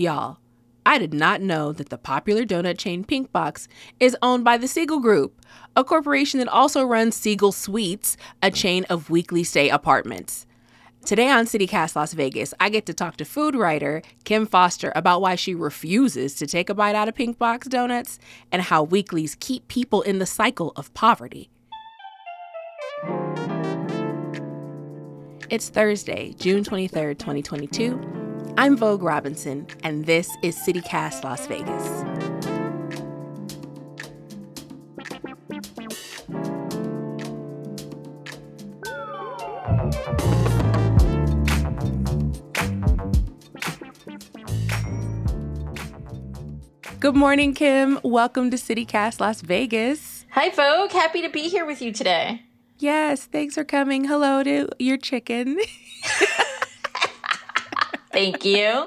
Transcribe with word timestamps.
Y'all, 0.00 0.38
I 0.86 0.96
did 0.96 1.12
not 1.12 1.42
know 1.42 1.72
that 1.72 1.90
the 1.90 1.98
popular 1.98 2.44
donut 2.44 2.78
chain 2.78 3.04
Pinkbox 3.04 3.68
is 4.00 4.16
owned 4.22 4.44
by 4.44 4.56
the 4.56 4.66
Siegel 4.66 4.98
Group, 4.98 5.44
a 5.76 5.84
corporation 5.84 6.38
that 6.38 6.48
also 6.48 6.84
runs 6.84 7.14
Siegel 7.14 7.52
Suites, 7.52 8.16
a 8.42 8.50
chain 8.50 8.86
of 8.88 9.10
weekly 9.10 9.44
stay 9.44 9.68
apartments. 9.68 10.46
Today 11.04 11.28
on 11.28 11.44
CityCast 11.44 11.96
Las 11.96 12.14
Vegas, 12.14 12.54
I 12.58 12.70
get 12.70 12.86
to 12.86 12.94
talk 12.94 13.18
to 13.18 13.26
food 13.26 13.54
writer 13.54 14.00
Kim 14.24 14.46
Foster 14.46 14.90
about 14.96 15.20
why 15.20 15.34
she 15.34 15.54
refuses 15.54 16.34
to 16.36 16.46
take 16.46 16.70
a 16.70 16.74
bite 16.74 16.94
out 16.94 17.08
of 17.08 17.14
Pinkbox 17.14 17.68
donuts 17.68 18.18
and 18.50 18.62
how 18.62 18.82
weeklies 18.82 19.36
keep 19.38 19.68
people 19.68 20.00
in 20.00 20.18
the 20.18 20.24
cycle 20.24 20.72
of 20.76 20.94
poverty. 20.94 21.50
It's 25.50 25.68
Thursday, 25.68 26.32
June 26.38 26.64
23rd, 26.64 27.18
2022. 27.18 28.19
I'm 28.56 28.76
Vogue 28.76 29.02
Robinson, 29.02 29.66
and 29.82 30.06
this 30.06 30.28
is 30.42 30.56
CityCast 30.56 31.24
Las 31.24 31.46
Vegas. 31.46 32.04
Good 46.98 47.16
morning, 47.16 47.54
Kim. 47.54 47.98
Welcome 48.02 48.50
to 48.50 48.56
CityCast 48.56 49.20
Las 49.20 49.40
Vegas. 49.40 50.26
Hi, 50.32 50.50
Vogue. 50.50 50.92
Happy 50.92 51.22
to 51.22 51.28
be 51.28 51.48
here 51.48 51.64
with 51.64 51.80
you 51.80 51.92
today. 51.92 52.42
Yes, 52.78 53.26
thanks 53.26 53.54
for 53.54 53.64
coming. 53.64 54.04
Hello 54.04 54.42
to 54.42 54.68
your 54.78 54.96
chicken. 54.96 55.58
Thank 58.12 58.44
you. 58.44 58.86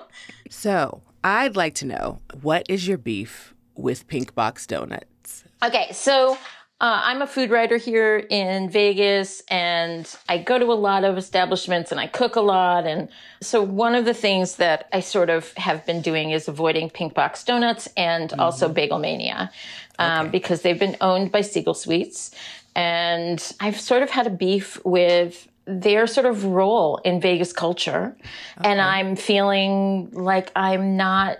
So, 0.49 1.01
I'd 1.23 1.55
like 1.55 1.75
to 1.75 1.85
know 1.85 2.19
what 2.41 2.65
is 2.69 2.87
your 2.87 2.97
beef 2.97 3.53
with 3.75 4.07
Pinkbox 4.07 4.67
Donuts? 4.67 5.43
Okay, 5.63 5.87
so 5.93 6.37
uh, 6.81 7.01
I'm 7.05 7.21
a 7.21 7.27
food 7.27 7.49
writer 7.49 7.77
here 7.77 8.17
in 8.29 8.69
Vegas, 8.69 9.41
and 9.47 10.13
I 10.27 10.37
go 10.37 10.59
to 10.59 10.65
a 10.65 10.73
lot 10.75 11.05
of 11.05 11.17
establishments 11.17 11.91
and 11.91 11.99
I 12.01 12.07
cook 12.07 12.35
a 12.35 12.41
lot. 12.41 12.85
And 12.85 13.07
so, 13.41 13.61
one 13.61 13.95
of 13.95 14.03
the 14.03 14.13
things 14.13 14.57
that 14.57 14.89
I 14.91 14.99
sort 14.99 15.29
of 15.29 15.53
have 15.53 15.85
been 15.85 16.01
doing 16.01 16.31
is 16.31 16.49
avoiding 16.49 16.89
Pinkbox 16.89 17.45
donuts 17.45 17.87
and 17.95 18.31
mm-hmm. 18.31 18.39
also 18.41 18.67
Bagel 18.67 18.99
Mania 18.99 19.49
um, 19.97 20.27
okay. 20.27 20.31
because 20.31 20.61
they've 20.61 20.79
been 20.79 20.97
owned 20.99 21.31
by 21.31 21.39
Siegel 21.39 21.73
Suites. 21.73 22.31
And 22.75 23.41
I've 23.61 23.79
sort 23.79 24.03
of 24.03 24.09
had 24.09 24.27
a 24.27 24.31
beef 24.31 24.83
with 24.83 25.47
their 25.65 26.07
sort 26.07 26.25
of 26.25 26.45
role 26.45 26.97
in 26.97 27.21
Vegas 27.21 27.53
culture. 27.53 28.15
Okay. 28.59 28.69
And 28.69 28.81
I'm 28.81 29.15
feeling 29.15 30.11
like 30.11 30.51
I'm 30.55 30.97
not 30.97 31.37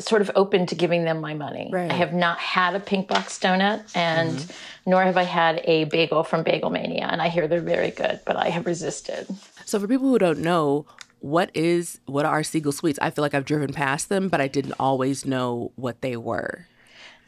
sort 0.00 0.20
of 0.20 0.30
open 0.34 0.66
to 0.66 0.74
giving 0.74 1.04
them 1.04 1.20
my 1.20 1.34
money. 1.34 1.70
Right. 1.72 1.90
I 1.90 1.94
have 1.94 2.12
not 2.12 2.38
had 2.38 2.74
a 2.74 2.80
Pinkbox 2.80 3.40
donut 3.40 3.90
and 3.96 4.30
mm-hmm. 4.30 4.90
nor 4.90 5.02
have 5.02 5.16
I 5.16 5.22
had 5.22 5.62
a 5.64 5.84
bagel 5.84 6.24
from 6.24 6.42
Bagel 6.42 6.70
Mania 6.70 7.08
and 7.10 7.22
I 7.22 7.28
hear 7.28 7.48
they're 7.48 7.60
very 7.60 7.90
good, 7.90 8.20
but 8.26 8.36
I 8.36 8.50
have 8.50 8.66
resisted. 8.66 9.26
So 9.64 9.80
for 9.80 9.88
people 9.88 10.08
who 10.08 10.18
don't 10.18 10.40
know, 10.40 10.86
what 11.20 11.50
is 11.54 12.00
what 12.06 12.24
are 12.26 12.42
Siegel 12.42 12.72
Suites? 12.72 12.98
I 13.02 13.10
feel 13.10 13.22
like 13.22 13.34
I've 13.34 13.44
driven 13.44 13.72
past 13.72 14.08
them, 14.08 14.28
but 14.28 14.40
I 14.40 14.48
didn't 14.48 14.74
always 14.78 15.24
know 15.24 15.72
what 15.74 16.00
they 16.00 16.16
were. 16.16 16.66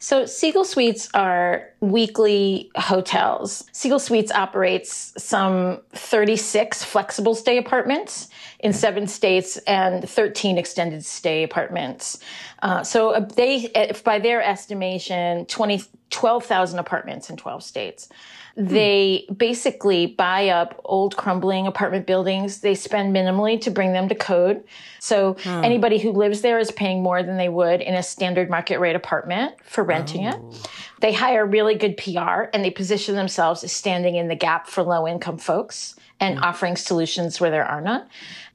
So 0.01 0.25
Siegel 0.25 0.65
Suites 0.65 1.09
are 1.13 1.69
weekly 1.79 2.71
hotels. 2.75 3.65
Siegel 3.71 3.99
Suites 3.99 4.31
operates 4.31 5.13
some 5.15 5.79
36 5.91 6.83
flexible 6.83 7.35
stay 7.35 7.59
apartments 7.59 8.27
in 8.61 8.73
seven 8.73 9.05
states 9.05 9.57
and 9.67 10.09
13 10.09 10.57
extended 10.57 11.05
stay 11.05 11.43
apartments. 11.43 12.17
Uh, 12.63 12.83
so 12.83 13.11
uh, 13.11 13.19
they, 13.19 13.71
by 14.03 14.17
their 14.17 14.41
estimation, 14.41 15.45
20, 15.45 15.83
12,000 16.09 16.79
apartments 16.79 17.29
in 17.29 17.37
12 17.37 17.61
states. 17.61 18.09
They 18.57 19.25
basically 19.35 20.07
buy 20.07 20.49
up 20.49 20.79
old 20.83 21.15
crumbling 21.15 21.67
apartment 21.67 22.05
buildings. 22.05 22.59
They 22.59 22.75
spend 22.75 23.15
minimally 23.15 23.59
to 23.61 23.71
bring 23.71 23.93
them 23.93 24.09
to 24.09 24.15
code. 24.15 24.63
So 24.99 25.33
hmm. 25.41 25.63
anybody 25.63 25.97
who 25.97 26.11
lives 26.11 26.41
there 26.41 26.59
is 26.59 26.71
paying 26.71 27.01
more 27.01 27.23
than 27.23 27.37
they 27.37 27.49
would 27.49 27.81
in 27.81 27.95
a 27.95 28.03
standard 28.03 28.49
market 28.49 28.79
rate 28.79 28.95
apartment 28.95 29.55
for 29.63 29.83
renting 29.83 30.27
oh. 30.27 30.29
it. 30.29 30.69
They 30.99 31.13
hire 31.13 31.45
really 31.45 31.75
good 31.75 31.97
PR 31.97 32.49
and 32.53 32.63
they 32.63 32.71
position 32.71 33.15
themselves 33.15 33.63
as 33.63 33.71
standing 33.71 34.15
in 34.15 34.27
the 34.27 34.35
gap 34.35 34.67
for 34.67 34.83
low 34.83 35.07
income 35.07 35.37
folks 35.37 35.95
and 36.19 36.37
hmm. 36.37 36.43
offering 36.43 36.75
solutions 36.75 37.39
where 37.39 37.51
there 37.51 37.65
are 37.65 37.81
none. 37.81 38.05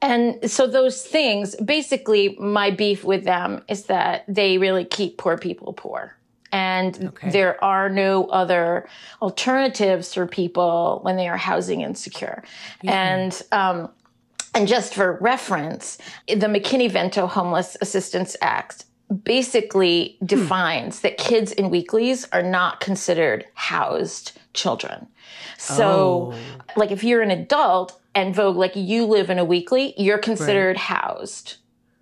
And 0.02 0.50
so 0.50 0.66
those 0.66 1.02
things, 1.02 1.56
basically 1.56 2.36
my 2.38 2.70
beef 2.70 3.02
with 3.02 3.24
them 3.24 3.64
is 3.66 3.84
that 3.84 4.24
they 4.28 4.58
really 4.58 4.84
keep 4.84 5.16
poor 5.16 5.38
people 5.38 5.72
poor 5.72 6.16
and 6.56 7.08
okay. 7.08 7.30
there 7.30 7.62
are 7.62 7.90
no 7.90 8.24
other 8.28 8.88
alternatives 9.20 10.14
for 10.14 10.26
people 10.26 11.00
when 11.02 11.16
they 11.16 11.28
are 11.28 11.36
housing 11.36 11.82
insecure. 11.82 12.42
And 12.82 13.42
um, 13.52 13.90
and 14.54 14.66
just 14.66 14.94
for 14.94 15.18
reference, 15.20 15.98
the 16.26 16.46
McKinney-Vento 16.46 17.26
Homeless 17.26 17.76
Assistance 17.82 18.36
Act 18.40 18.86
basically 19.22 20.16
hmm. 20.18 20.26
defines 20.26 21.00
that 21.00 21.18
kids 21.18 21.52
in 21.52 21.68
weeklies 21.68 22.26
are 22.32 22.42
not 22.42 22.80
considered 22.80 23.44
housed 23.52 24.32
children. 24.54 25.08
So, 25.58 26.32
oh. 26.32 26.38
like 26.74 26.90
if 26.90 27.04
you're 27.04 27.20
an 27.20 27.30
adult 27.30 28.00
and 28.14 28.34
Vogue, 28.34 28.56
like 28.56 28.74
you 28.74 29.04
live 29.04 29.28
in 29.28 29.38
a 29.38 29.44
weekly, 29.44 29.92
you're 29.98 30.16
considered 30.16 30.76
right. 30.76 30.76
housed. 30.78 31.56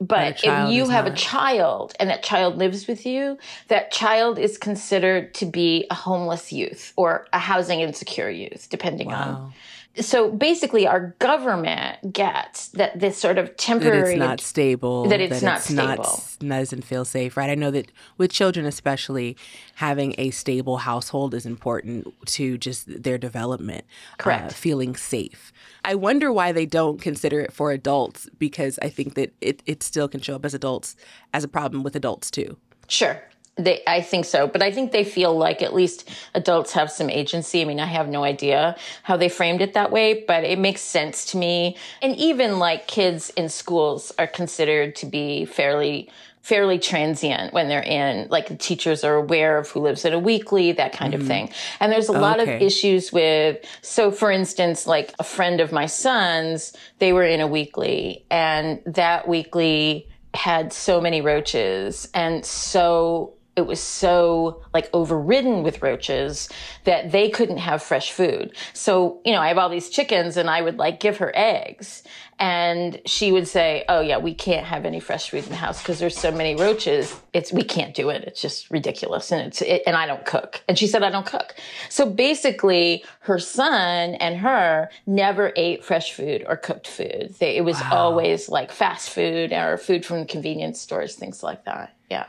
But 0.07 0.45
if 0.45 0.71
you 0.71 0.89
have 0.89 1.07
not. 1.07 1.15
a 1.15 1.17
child 1.17 1.95
and 1.99 2.11
that 2.11 2.23
child 2.23 2.57
lives 2.57 2.87
with 2.87 3.07
you, 3.07 3.39
that 3.69 3.91
child 3.91 4.39
is 4.39 4.59
considered 4.59 5.35
to 5.35 5.47
be 5.47 5.87
a 5.91 5.95
homeless 5.95 6.53
youth 6.53 6.93
or 6.97 7.27
a 7.33 7.39
housing 7.39 7.81
insecure 7.81 8.31
youth, 8.31 8.69
depending 8.71 9.09
wow. 9.09 9.15
on 9.15 9.53
so 10.00 10.31
basically 10.31 10.87
our 10.87 11.15
government 11.19 12.12
gets 12.12 12.69
that 12.69 12.99
this 12.99 13.16
sort 13.16 13.38
of 13.38 13.56
temporary 13.56 14.00
that 14.00 14.10
it's 14.10 14.19
not 14.19 14.41
stable 14.41 15.09
that 15.09 15.21
it's, 15.21 15.41
that 15.41 15.47
not, 15.47 15.56
it's 15.59 15.65
stable. 15.66 16.22
not 16.41 16.60
doesn't 16.60 16.82
feel 16.82 17.05
safe 17.05 17.37
right? 17.37 17.50
I 17.50 17.55
know 17.55 17.71
that 17.71 17.91
with 18.19 18.32
children 18.32 18.66
especially 18.66 19.37
having 19.77 20.15
a 20.19 20.31
stable 20.31 20.78
household 20.78 21.34
is 21.34 21.47
important 21.47 22.12
to 22.27 22.59
just 22.59 23.03
their 23.03 23.19
development 23.19 23.84
uh, 24.19 24.22
correct. 24.22 24.53
uh, 24.53 24.55
feeling 24.55 24.97
safe. 24.97 25.53
I 25.84 25.94
wonder 25.94 26.32
why 26.32 26.53
they 26.53 26.66
don't 26.66 27.00
consider 27.00 27.41
it 27.41 27.53
for 27.53 27.71
adults 27.71 28.28
because 28.38 28.78
i 28.82 28.88
think 28.88 29.15
that 29.15 29.32
it, 29.41 29.62
it 29.66 29.82
still 29.82 30.09
can 30.09 30.21
show 30.21 30.34
up 30.34 30.44
as 30.44 30.55
adults 30.55 30.97
as 31.32 31.44
a 31.44 31.49
problem 31.49 31.82
with 31.82 31.94
adults 31.94 32.31
too. 32.31 32.56
Sure 32.88 33.22
they, 33.57 33.83
I 33.87 34.01
think 34.01 34.25
so, 34.25 34.47
but 34.49 34.63
I 34.63 34.73
think 34.73 34.91
they 34.91 35.05
feel 35.05 35.37
like 35.37 35.63
at 35.63 35.75
least 35.75 36.09
adults 36.35 36.73
have 36.73 36.91
some 36.91 37.09
agency. 37.09 37.63
I 37.63 37.65
mean, 37.65 37.79
I 37.79 37.87
have 37.87 38.09
no 38.09 38.25
idea 38.25 38.77
how 39.05 39.17
they 39.17 39.29
framed 39.29 39.61
it 39.61 39.75
that 39.75 39.93
way, 39.93 40.25
but 40.27 40.43
it 40.45 40.59
makes 40.59 40.81
sense 40.81 41.25
to 41.27 41.37
me. 41.37 41.77
And 42.03 42.17
even 42.17 42.59
like 42.59 42.89
kids 42.89 43.31
in 43.31 43.49
schools 43.49 44.13
are 44.19 44.27
considered 44.27 44.97
to 44.97 45.07
be 45.07 45.45
fairly 45.45 46.11
fairly 46.43 46.79
transient 46.79 47.55
when 47.55 47.69
they're 47.69 47.81
in 47.81 48.29
like 48.29 48.49
the 48.49 48.55
teachers 48.55 49.03
are 49.03 49.15
aware 49.15 49.57
of 49.57 49.71
who 49.71 49.81
lives 49.81 50.05
at 50.05 50.13
a 50.13 50.19
weekly 50.19 50.73
that 50.73 50.93
kind 50.93 51.15
mm-hmm. 51.15 51.23
of 51.23 51.27
thing 51.27 51.51
and 51.81 51.91
there's 51.91 52.11
a 52.11 52.13
lot 52.13 52.39
of 52.39 52.47
issues 52.47 53.11
with 53.11 53.65
so 53.81 54.11
for 54.11 54.31
instance 54.31 54.87
like 54.87 55.15
a 55.19 55.25
friend 55.25 55.59
of 55.59 55.73
my 55.73 55.87
son's 55.87 56.77
they 56.99 57.15
were 57.15 57.25
in 57.25 57.41
a 57.41 57.47
weekly 57.47 58.27
and 58.31 58.79
that 58.85 59.27
weekly 59.27 60.07
had 60.35 60.73
so 60.73 61.01
many 61.01 61.23
roaches 61.23 62.09
and 62.13 62.45
so 62.45 63.34
it 63.57 63.67
was 63.67 63.81
so 63.81 64.63
like 64.73 64.91
overridden 64.93 65.63
with 65.63 65.83
roaches 65.83 66.49
that 66.85 67.13
they 67.13 67.31
couldn't 67.31 67.59
have 67.59 67.83
fresh 67.83 68.11
food. 68.11 68.57
So, 68.73 69.21
you 69.25 69.33
know, 69.33 69.41
I 69.41 69.49
have 69.49 69.59
all 69.59 69.69
these 69.69 69.91
chickens 69.91 70.37
and 70.37 70.51
I 70.51 70.61
would 70.61 70.77
like 70.77 71.01
give 71.01 71.19
her 71.19 71.33
eggs 71.35 72.03
and 72.39 73.01
she 73.06 73.31
would 73.31 73.47
say, 73.47 73.85
"Oh 73.89 74.01
yeah, 74.01 74.19
we 74.19 74.35
can't 74.35 74.67
have 74.67 74.85
any 74.85 74.99
fresh 74.99 75.31
food 75.31 75.45
in 75.45 75.51
the 75.51 75.56
house 75.56 75.81
because 75.81 76.01
there's 76.01 76.17
so 76.17 76.33
many 76.33 76.56
roaches. 76.56 77.15
It's 77.33 77.53
we 77.53 77.62
can't 77.62 77.95
do 77.95 78.11
it. 78.11 78.25
It's 78.25 78.41
just 78.41 78.71
ridiculous." 78.71 79.31
And 79.31 79.47
it's 79.47 79.62
it, 79.62 79.83
and 79.87 79.97
I 79.97 80.07
don't 80.07 80.25
cook. 80.25 80.62
And 80.69 80.79
she 80.79 80.87
said, 80.87 81.03
"I 81.03 81.11
don't 81.11 81.27
cook." 81.27 81.55
So 81.89 82.11
basically, 82.11 83.05
her 83.21 83.39
son 83.39 84.15
and 84.17 84.39
her 84.39 84.91
never 85.07 85.53
ate 85.57 85.85
fresh 85.85 86.12
food 86.12 86.45
or 86.49 86.57
cooked 86.57 86.89
food. 86.89 87.35
They, 87.39 87.57
it 87.57 87.65
was 87.65 87.81
wow. 87.81 87.91
always 87.93 88.49
like 88.49 88.73
fast 88.73 89.11
food 89.11 89.53
or 89.53 89.77
food 89.79 90.05
from 90.05 90.27
convenience 90.27 90.81
stores, 90.81 91.15
things 91.15 91.43
like 91.43 91.65
that. 91.67 91.95
Yeah. 92.11 92.27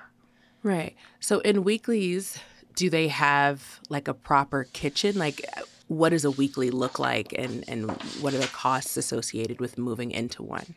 Right. 0.65 0.95
So 1.19 1.39
in 1.41 1.63
weeklies, 1.63 2.39
do 2.75 2.89
they 2.89 3.07
have 3.09 3.79
like 3.87 4.07
a 4.07 4.15
proper 4.15 4.63
kitchen? 4.73 5.15
Like 5.19 5.47
what 5.87 6.09
does 6.09 6.25
a 6.25 6.31
weekly 6.31 6.71
look 6.71 6.97
like 6.97 7.31
and, 7.37 7.63
and 7.67 7.91
what 8.19 8.33
are 8.33 8.39
the 8.39 8.47
costs 8.47 8.97
associated 8.97 9.59
with 9.59 9.77
moving 9.77 10.09
into 10.09 10.41
one? 10.41 10.73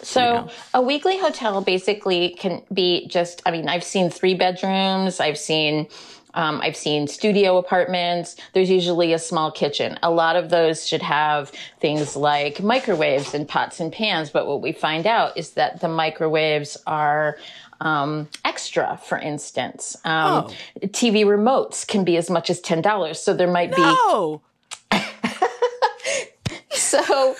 So 0.00 0.20
you 0.20 0.32
know? 0.32 0.50
a 0.74 0.80
weekly 0.80 1.18
hotel 1.18 1.60
basically 1.60 2.36
can 2.38 2.62
be 2.72 3.08
just 3.08 3.42
I 3.44 3.50
mean, 3.50 3.68
I've 3.68 3.82
seen 3.82 4.10
three 4.10 4.34
bedrooms, 4.34 5.18
I've 5.18 5.38
seen 5.38 5.88
Um, 6.34 6.62
I've 6.62 6.76
seen 6.76 7.08
studio 7.08 7.58
apartments. 7.58 8.36
There's 8.54 8.70
usually 8.70 9.12
a 9.12 9.18
small 9.18 9.50
kitchen. 9.52 9.98
A 10.02 10.10
lot 10.10 10.34
of 10.34 10.48
those 10.48 10.88
should 10.88 11.02
have 11.02 11.52
things 11.78 12.16
like 12.16 12.62
microwaves 12.62 13.34
and 13.34 13.46
pots 13.46 13.80
and 13.80 13.92
pans. 13.92 14.30
But 14.30 14.46
what 14.46 14.62
we 14.62 14.72
find 14.72 15.06
out 15.06 15.36
is 15.36 15.50
that 15.50 15.80
the 15.80 15.88
microwaves 15.88 16.78
are 16.86 17.36
um, 17.82 18.28
extra, 18.44 18.98
for 19.04 19.18
instance. 19.18 19.96
Um, 20.04 20.46
oh. 20.46 20.54
TV 20.86 21.24
remotes 21.24 21.86
can 21.86 22.04
be 22.04 22.16
as 22.16 22.30
much 22.30 22.48
as 22.48 22.60
$10. 22.60 23.16
So 23.16 23.34
there 23.34 23.50
might 23.50 23.76
no. 23.76 24.40
be. 24.90 24.98
so. 26.70 27.34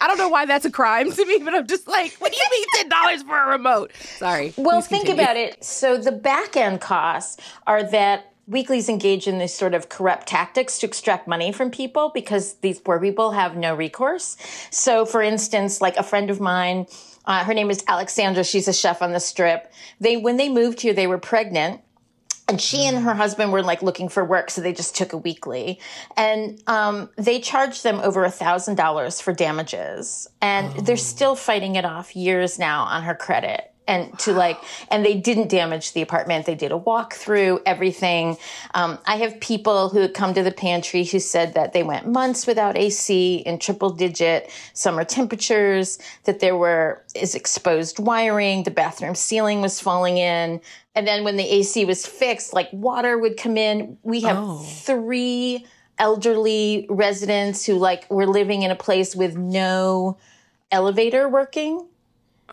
I 0.00 0.06
don't 0.06 0.18
know 0.18 0.28
why 0.28 0.44
that's 0.44 0.66
a 0.66 0.70
crime 0.70 1.10
to 1.10 1.24
me, 1.24 1.38
but 1.42 1.54
I'm 1.54 1.66
just 1.66 1.88
like, 1.88 2.14
what 2.18 2.30
do 2.30 2.36
you 2.36 2.44
mean 2.50 2.66
ten 2.74 2.88
dollars 2.90 3.22
for 3.22 3.38
a 3.38 3.46
remote? 3.46 3.90
Sorry. 3.96 4.52
Well, 4.58 4.82
think 4.82 5.08
about 5.08 5.38
it. 5.38 5.64
So 5.64 5.96
the 5.96 6.12
back 6.12 6.58
end 6.58 6.82
costs 6.82 7.42
are 7.66 7.82
that 7.84 8.30
Weeklies 8.46 8.90
engage 8.90 9.26
in 9.26 9.38
these 9.38 9.54
sort 9.54 9.72
of 9.72 9.88
corrupt 9.88 10.26
tactics 10.26 10.78
to 10.80 10.86
extract 10.86 11.26
money 11.26 11.52
from 11.52 11.70
people 11.70 12.10
because 12.12 12.54
these 12.56 12.78
poor 12.78 13.00
people 13.00 13.30
have 13.30 13.56
no 13.56 13.74
recourse. 13.74 14.36
So, 14.70 15.06
for 15.06 15.22
instance, 15.22 15.80
like 15.80 15.96
a 15.96 16.02
friend 16.02 16.28
of 16.28 16.40
mine, 16.40 16.86
uh, 17.26 17.44
her 17.44 17.54
name 17.54 17.70
is 17.70 17.82
Alexandra. 17.86 18.44
She's 18.44 18.68
a 18.68 18.72
chef 18.72 19.02
on 19.02 19.12
the 19.12 19.20
strip. 19.20 19.72
They, 20.00 20.16
when 20.16 20.36
they 20.36 20.48
moved 20.48 20.80
here, 20.80 20.92
they 20.92 21.06
were 21.06 21.18
pregnant 21.18 21.80
and 22.48 22.60
she 22.60 22.86
and 22.86 22.98
her 22.98 23.14
husband 23.14 23.52
were 23.52 23.62
like 23.62 23.82
looking 23.82 24.08
for 24.08 24.24
work 24.24 24.50
so 24.50 24.60
they 24.60 24.72
just 24.72 24.94
took 24.94 25.12
a 25.12 25.16
weekly 25.16 25.80
and 26.16 26.62
um, 26.66 27.08
they 27.16 27.40
charged 27.40 27.82
them 27.82 28.00
over 28.00 28.24
a 28.24 28.30
thousand 28.30 28.76
dollars 28.76 29.20
for 29.20 29.32
damages 29.32 30.28
and 30.40 30.72
oh. 30.76 30.80
they're 30.82 30.96
still 30.96 31.36
fighting 31.36 31.76
it 31.76 31.84
off 31.84 32.14
years 32.14 32.58
now 32.58 32.82
on 32.82 33.02
her 33.02 33.14
credit 33.14 33.72
and 33.86 34.18
to 34.18 34.32
like 34.32 34.58
and 34.90 35.04
they 35.04 35.14
didn't 35.14 35.48
damage 35.48 35.92
the 35.92 36.02
apartment 36.02 36.46
they 36.46 36.54
did 36.54 36.72
a 36.72 36.78
walkthrough 36.78 37.60
everything 37.66 38.36
um, 38.74 38.98
i 39.06 39.16
have 39.16 39.38
people 39.40 39.88
who 39.88 40.08
come 40.08 40.32
to 40.32 40.42
the 40.42 40.52
pantry 40.52 41.04
who 41.04 41.18
said 41.18 41.54
that 41.54 41.72
they 41.72 41.82
went 41.82 42.06
months 42.06 42.46
without 42.46 42.76
ac 42.76 43.36
in 43.46 43.58
triple 43.58 43.90
digit 43.90 44.50
summer 44.72 45.04
temperatures 45.04 45.98
that 46.24 46.40
there 46.40 46.56
were 46.56 47.02
is 47.14 47.34
exposed 47.34 47.98
wiring 47.98 48.62
the 48.62 48.70
bathroom 48.70 49.14
ceiling 49.14 49.60
was 49.60 49.80
falling 49.80 50.16
in 50.16 50.60
and 50.94 51.06
then 51.06 51.24
when 51.24 51.36
the 51.36 51.44
AC 51.44 51.84
was 51.84 52.06
fixed, 52.06 52.52
like 52.52 52.68
water 52.72 53.18
would 53.18 53.36
come 53.36 53.56
in. 53.56 53.98
We 54.02 54.20
have 54.20 54.36
oh. 54.38 54.58
three 54.58 55.66
elderly 55.98 56.86
residents 56.88 57.66
who 57.66 57.74
like 57.74 58.08
were 58.10 58.26
living 58.26 58.62
in 58.62 58.70
a 58.70 58.76
place 58.76 59.14
with 59.14 59.36
no 59.36 60.18
elevator 60.70 61.28
working. 61.28 61.86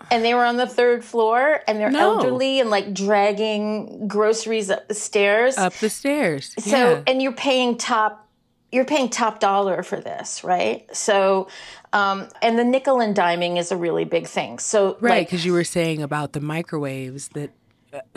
And 0.09 0.25
they 0.25 0.33
were 0.33 0.45
on 0.45 0.57
the 0.57 0.67
third 0.67 1.03
floor 1.05 1.61
and 1.67 1.79
they're 1.79 1.91
no. 1.91 2.15
elderly 2.15 2.59
and 2.59 2.69
like 2.69 2.93
dragging 2.93 4.07
groceries 4.07 4.69
up 4.69 4.87
the 4.87 4.93
stairs. 4.93 5.57
Up 5.57 5.73
the 5.75 5.89
stairs. 5.89 6.55
So, 6.57 6.77
yeah. 6.77 7.03
and 7.07 7.21
you're 7.21 7.33
paying 7.33 7.77
top 7.77 8.27
you're 8.71 8.85
paying 8.85 9.09
top 9.09 9.39
dollar 9.39 9.83
for 9.83 9.99
this, 9.99 10.43
right? 10.43 10.87
So, 10.95 11.49
um, 11.91 12.29
and 12.41 12.57
the 12.57 12.63
nickel 12.63 13.01
and 13.01 13.15
diming 13.15 13.57
is 13.57 13.71
a 13.71 13.77
really 13.77 14.05
big 14.05 14.27
thing. 14.27 14.59
So, 14.59 14.97
right, 15.01 15.25
because 15.25 15.41
like, 15.41 15.45
you 15.45 15.53
were 15.53 15.65
saying 15.65 16.01
about 16.01 16.31
the 16.33 16.39
microwaves 16.39 17.27
that 17.29 17.51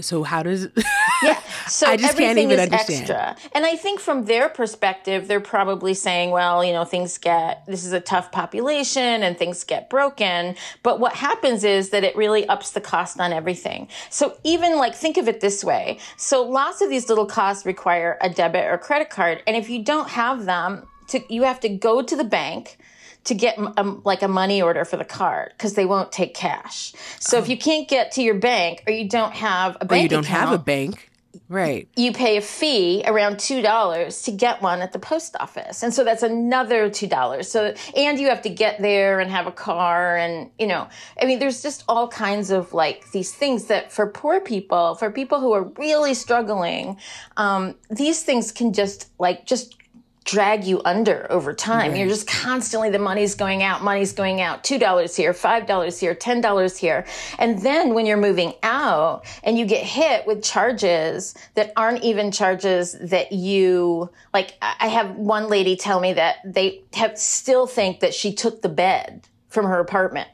so 0.01 0.23
how 0.23 0.43
does 0.43 0.69
yeah. 1.23 1.41
So 1.67 1.87
i 1.87 1.97
just 1.97 2.17
can't 2.17 2.39
even 2.39 2.61
understand. 2.61 3.11
extra. 3.11 3.37
and 3.53 3.67
i 3.67 3.77
think 3.77 4.01
from 4.01 4.25
their 4.25 4.49
perspective 4.49 5.29
they're 5.29 5.41
probably 5.41 5.95
saying 5.95 6.31
well 6.31 6.65
you 6.65 6.73
know 6.73 6.85
things 6.85 7.19
get 7.19 7.65
this 7.67 7.85
is 7.85 7.93
a 7.93 8.01
tough 8.01 8.31
population 8.31 9.23
and 9.23 9.39
things 9.39 9.65
get 9.65 9.91
broken. 9.91 10.55
But 10.83 11.01
what 11.01 11.15
happens 11.15 11.65
is 11.65 11.91
that 11.91 12.05
it 12.05 12.17
really 12.17 12.47
ups 12.47 12.73
the 12.73 12.81
cost 12.81 13.21
on 13.21 13.33
everything. 13.33 13.89
So 14.11 14.37
even 14.45 14.77
like 14.77 14.95
think 14.95 15.17
of 15.17 15.29
it 15.29 15.41
this 15.41 15.65
way. 15.65 15.99
So 16.17 16.43
lots 16.43 16.81
of 16.81 16.91
these 16.91 17.09
little 17.09 17.27
costs 17.27 17.67
require 17.67 18.19
a 18.21 18.31
debit 18.31 18.67
or 18.67 18.79
credit 18.79 19.11
card. 19.11 19.43
And 19.47 19.57
if 19.57 19.69
you 19.69 19.83
don't 19.83 20.09
have 20.11 20.45
them 20.45 20.87
to, 21.09 21.21
you 21.33 21.43
have 21.43 21.61
to 21.61 21.69
go 21.69 22.03
to 22.03 22.17
the 22.17 22.25
bank 22.25 22.79
to 23.25 23.35
get 23.35 23.59
a, 23.59 23.81
um, 23.81 24.03
like 24.05 24.23
a 24.23 24.29
money 24.29 24.63
order 24.63 24.85
for 24.85 24.97
the 24.97 25.05
card 25.05 25.53
because 25.57 25.75
they 25.75 25.87
won't 25.87 26.13
take 26.13 26.35
cash. 26.35 26.93
So 27.21 27.39
oh. 27.39 27.43
if 27.43 27.49
you 27.49 27.57
can't 27.57 27.89
get 27.89 28.13
to 28.13 28.23
your 28.23 28.35
bank 28.35 28.83
or 28.87 28.93
you 28.93 29.09
don't 29.09 29.33
have 29.33 29.77
a 29.81 29.85
bank, 29.85 29.93
or 29.93 30.03
you 30.03 30.09
don't 30.09 30.25
account, 30.25 30.49
have 30.49 30.53
a 30.53 30.63
bank. 30.63 31.11
Right. 31.49 31.89
You 31.97 32.13
pay 32.13 32.37
a 32.37 32.41
fee 32.41 33.03
around 33.07 33.37
$2 33.37 34.25
to 34.25 34.31
get 34.33 34.63
one 34.63 34.81
at 34.81 34.93
the 34.93 34.99
post 34.99 35.37
office. 35.41 35.83
And 35.83 35.93
so 35.93 36.03
that's 36.03 36.23
another 36.23 36.89
$2. 36.89 37.45
So, 37.45 37.75
and 37.97 38.19
you 38.19 38.29
have 38.29 38.43
to 38.43 38.49
get 38.49 38.81
there 38.81 39.21
and 39.21 39.31
have 39.31 39.47
a 39.47 39.53
car. 39.53 40.17
And, 40.17 40.51
you 40.59 40.67
know, 40.67 40.89
I 41.21 41.27
mean, 41.27 41.39
there's 41.39 41.63
just 41.63 41.85
all 41.89 42.09
kinds 42.09 42.51
of 42.51 42.73
like 42.73 43.11
these 43.13 43.33
things 43.33 43.67
that 43.67 43.93
for 43.93 44.07
poor 44.07 44.41
people, 44.41 44.95
for 44.95 45.11
people 45.11 45.41
who 45.41 45.53
are 45.53 45.65
really 45.77 46.15
struggling, 46.15 46.99
um, 47.37 47.75
these 47.91 48.23
things 48.23 48.51
can 48.51 48.73
just 48.73 49.11
like, 49.19 49.45
just 49.45 49.77
drag 50.25 50.65
you 50.65 50.81
under 50.85 51.31
over 51.31 51.53
time. 51.53 51.91
Right. 51.91 52.01
You're 52.01 52.09
just 52.09 52.27
constantly 52.27 52.91
the 52.91 52.99
money's 52.99 53.35
going 53.35 53.63
out, 53.63 53.83
money's 53.83 54.13
going 54.13 54.41
out, 54.41 54.65
$2 54.65 55.17
here, 55.17 55.33
$5 55.33 56.01
here, 56.01 56.15
$10 56.15 56.79
here. 56.79 57.07
And 57.39 57.61
then 57.61 57.95
when 57.95 58.07
you're 58.07 58.17
moving 58.17 58.55
out 58.63 59.27
and 59.43 59.59
you 59.59 59.67
get 59.67 59.85
hit 59.85 60.27
with 60.27 60.43
charges 60.43 61.35
that 61.55 61.73
aren't 61.77 62.03
even 62.03 62.31
charges 62.31 62.93
that 63.01 63.33
you 63.33 64.11
like 64.33 64.55
I 64.61 64.89
have 64.89 65.17
one 65.17 65.49
lady 65.49 65.77
tell 65.77 66.01
me 66.01 66.15
that 66.15 66.37
they 66.45 66.83
have 66.95 67.19
still 67.19 67.67
think 67.67 68.01
that 68.01 68.15
she 68.15 68.33
took 68.33 68.63
the 68.63 68.69
bed 68.69 69.29
from 69.49 69.67
her 69.67 69.79
apartment 69.79 70.29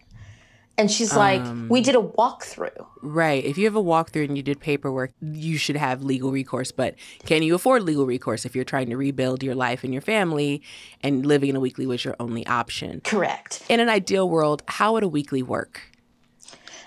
and 0.80 0.90
she's 0.90 1.14
like, 1.14 1.42
um, 1.42 1.68
we 1.68 1.82
did 1.82 1.94
a 1.94 2.00
walkthrough. 2.00 2.86
Right. 3.02 3.44
If 3.44 3.58
you 3.58 3.66
have 3.66 3.76
a 3.76 3.82
walkthrough 3.82 4.24
and 4.24 4.36
you 4.36 4.42
did 4.42 4.60
paperwork, 4.60 5.12
you 5.20 5.58
should 5.58 5.76
have 5.76 6.02
legal 6.02 6.32
recourse. 6.32 6.72
But 6.72 6.94
can 7.26 7.42
you 7.42 7.54
afford 7.54 7.82
legal 7.82 8.06
recourse 8.06 8.46
if 8.46 8.56
you're 8.56 8.64
trying 8.64 8.88
to 8.88 8.96
rebuild 8.96 9.42
your 9.42 9.54
life 9.54 9.84
and 9.84 9.92
your 9.92 10.00
family 10.00 10.62
and 11.02 11.26
living 11.26 11.50
in 11.50 11.56
a 11.56 11.60
weekly 11.60 11.86
was 11.86 12.02
your 12.02 12.16
only 12.18 12.46
option? 12.46 13.02
Correct. 13.02 13.62
In 13.68 13.78
an 13.78 13.90
ideal 13.90 14.28
world, 14.28 14.62
how 14.68 14.94
would 14.94 15.02
a 15.02 15.08
weekly 15.08 15.42
work? 15.42 15.82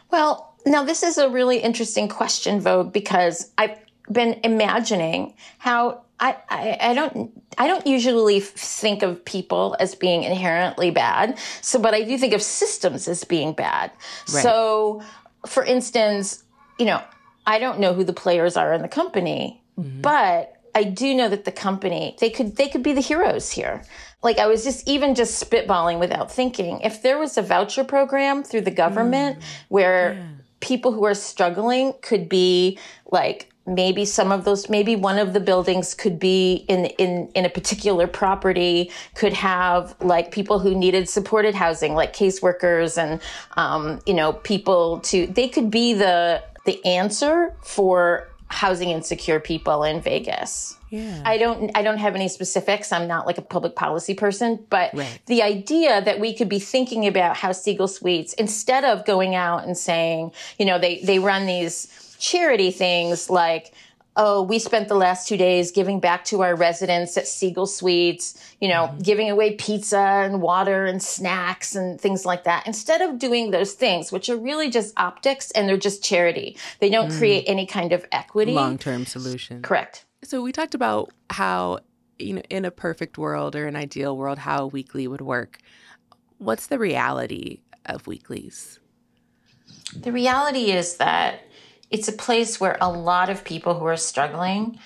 Well, 0.10 0.56
now 0.66 0.84
this 0.84 1.04
is 1.04 1.19
a 1.19 1.30
really 1.30 1.60
interesting 1.60 2.07
question, 2.07 2.60
Vogue, 2.60 2.92
because 2.92 3.51
I've 3.60 3.78
been 4.12 4.39
imagining 4.44 5.36
how 5.60 6.01
I, 6.24 6.38
I, 6.50 6.78
I 6.80 6.94
don't 6.94 7.44
I 7.58 7.68
don't 7.68 7.86
usually 7.86 8.40
think 8.40 9.04
of 9.04 9.25
people 9.25 9.75
as 9.81 9.94
being 9.94 10.24
inherently 10.24 10.90
bad. 10.90 11.38
So, 11.62 11.80
but 11.80 11.94
I 11.94 12.04
do 12.04 12.18
think 12.18 12.34
of 12.34 12.42
systems 12.42 13.10
as 13.10 13.25
being 13.25 13.52
bad. 13.52 13.92
Right. 14.34 14.42
So, 14.42 15.02
for 15.46 15.66
instance, 15.66 16.44
you 16.80 16.86
know, 16.86 17.04
I 17.46 17.60
don't 17.60 17.80
know 17.80 17.94
who 17.94 18.06
the 18.06 18.14
players 18.14 18.56
are 18.56 18.72
in 18.72 18.81
the 18.81 18.88
company, 18.88 19.62
mm-hmm. 19.78 20.00
but 20.00 20.54
I 20.74 20.86
do 20.86 21.14
know 21.14 21.28
that 21.28 21.44
the 21.44 21.52
company 21.52 22.16
they 22.22 22.30
could 22.30 22.56
they 22.56 22.70
could 22.70 22.84
be 22.84 22.94
the 22.94 23.02
heroes 23.02 23.52
here. 23.52 23.84
Like 24.22 24.40
I 24.40 24.48
was 24.48 24.64
just 24.64 24.88
even 24.88 25.16
just 25.16 25.44
spitballing 25.44 26.00
without 26.00 26.31
thinking. 26.31 26.80
If 26.82 27.01
there 27.01 27.20
was 27.20 27.38
a 27.38 27.42
voucher 27.42 27.84
program 27.84 28.44
through 28.44 28.62
the 28.62 28.72
government 28.72 29.39
mm. 29.39 29.44
where 29.68 30.13
yeah. 30.13 30.25
people 30.62 30.94
who 30.94 31.03
are 31.03 31.13
struggling 31.13 31.94
could 32.01 32.30
be 32.30 32.80
like 33.12 33.52
maybe 33.65 34.03
some 34.03 34.32
of 34.32 34.43
those 34.43 34.70
maybe 34.70 34.96
one 34.96 35.17
of 35.17 35.34
the 35.34 35.39
buildings 35.39 35.93
could 35.93 36.20
be 36.20 36.65
in 36.67 36.86
in 36.98 37.29
in 37.34 37.46
a 37.46 37.50
particular 37.50 38.08
property 38.08 38.91
could 39.15 39.34
have 39.34 39.96
like 40.01 40.32
people 40.32 40.60
who 40.60 40.75
needed 40.75 41.08
supported 41.08 41.55
housing 41.55 41.93
like 41.93 42.13
caseworkers 42.13 42.98
and 43.01 43.22
um, 43.55 44.00
you 44.05 44.13
know 44.13 44.34
people 44.34 45.00
to 45.00 45.27
they 45.27 45.48
could 45.48 45.72
be 45.72 45.93
the 45.93 46.43
the 46.65 46.84
answer 46.86 47.55
for 47.62 48.29
housing 48.48 48.91
insecure 48.91 49.39
people 49.39 49.84
in 49.84 50.00
Vegas. 50.00 50.77
Yeah. 50.89 51.24
I 51.25 51.38
don't 51.39 51.72
I 51.75 51.82
don't 51.82 51.98
have 51.98 52.15
any 52.15 52.27
specifics. 52.27 52.91
I'm 52.91 53.08
not 53.08 53.25
like 53.25 53.39
a 53.39 53.41
public 53.41 53.75
policy 53.75 54.13
person, 54.13 54.63
but 54.70 54.93
right. 54.93 55.20
the 55.25 55.41
idea 55.41 56.01
that 56.01 56.20
we 56.20 56.36
could 56.36 56.50
be 56.50 56.60
thinking 56.60 57.08
about 57.08 57.36
how 57.36 57.51
Siegel 57.51 57.88
Suites 57.88 58.34
instead 58.34 58.84
of 58.84 59.03
going 59.05 59.34
out 59.34 59.65
and 59.65 59.75
saying, 59.75 60.34
you 60.60 60.65
know, 60.65 60.77
they 60.77 61.01
they 61.01 61.17
run 61.17 61.48
these 61.48 61.88
charity 62.24 62.72
things 62.72 63.30
like 63.30 63.74
oh, 64.15 64.44
we 64.44 64.60
spent 64.60 64.88
the 64.88 64.96
last 64.96 65.27
two 65.27 65.38
days 65.38 65.72
giving 65.72 66.00
back 66.00 66.24
to 66.25 66.42
our 66.42 66.56
residents 66.56 67.18
at 67.18 67.27
Siegel 67.27 67.65
Suites, 67.65 68.39
you 68.62 68.68
know, 68.68 68.88
mm-hmm. 68.88 69.00
giving 69.00 69.30
away 69.30 69.56
pizza 69.56 69.98
and 69.98 70.42
water 70.42 70.86
and 70.86 71.01
snacks 71.01 71.75
and 71.75 72.00
things 72.00 72.25
like 72.25 72.44
that. 72.44 72.68
Instead 72.68 73.01
of 73.01 73.18
doing 73.18 73.51
those 73.51 73.74
things, 73.74 74.12
which 74.12 74.30
are 74.30 74.38
really 74.38 74.70
just 74.70 74.94
optics 74.98 75.51
and 75.51 75.68
they're 75.68 75.77
just 75.77 76.03
charity, 76.03 76.58
they 76.80 76.89
don't 76.89 77.10
mm. 77.10 77.18
create 77.18 77.46
any 77.48 77.65
kind 77.65 77.92
of 77.92 78.06
equity. 78.12 78.53
Long 78.53 78.77
term 78.77 79.06
solution. 79.06 79.62
Correct. 79.62 80.06
So 80.24 80.42
we 80.42 80.51
talked 80.51 80.75
about 80.75 81.12
how, 81.30 81.80
you 82.20 82.34
know, 82.34 82.44
in 82.50 82.65
a 82.65 82.72
perfect 82.72 83.18
world 83.18 83.56
or 83.56 83.68
an 83.68 83.75
ideal 83.75 84.15
world, 84.15 84.38
how 84.38 84.63
a 84.63 84.68
weekly 84.68 85.08
would 85.08 85.22
work. 85.22 85.58
What's 86.38 86.68
the 86.68 86.77
reality 86.77 87.62
of 87.86 88.06
weeklies? 88.06 88.80
The 89.98 90.12
reality 90.12 90.72
is 90.72 90.98
that 90.98 91.42
it's 91.94 92.08
a 92.08 92.14
place 92.14 92.60
where 92.60 92.78
a 92.82 92.92
lot 92.92 93.30
of 93.30 93.46
people 93.46 93.80
who 93.80 93.86
are 93.86 93.96
struggling 93.96 94.80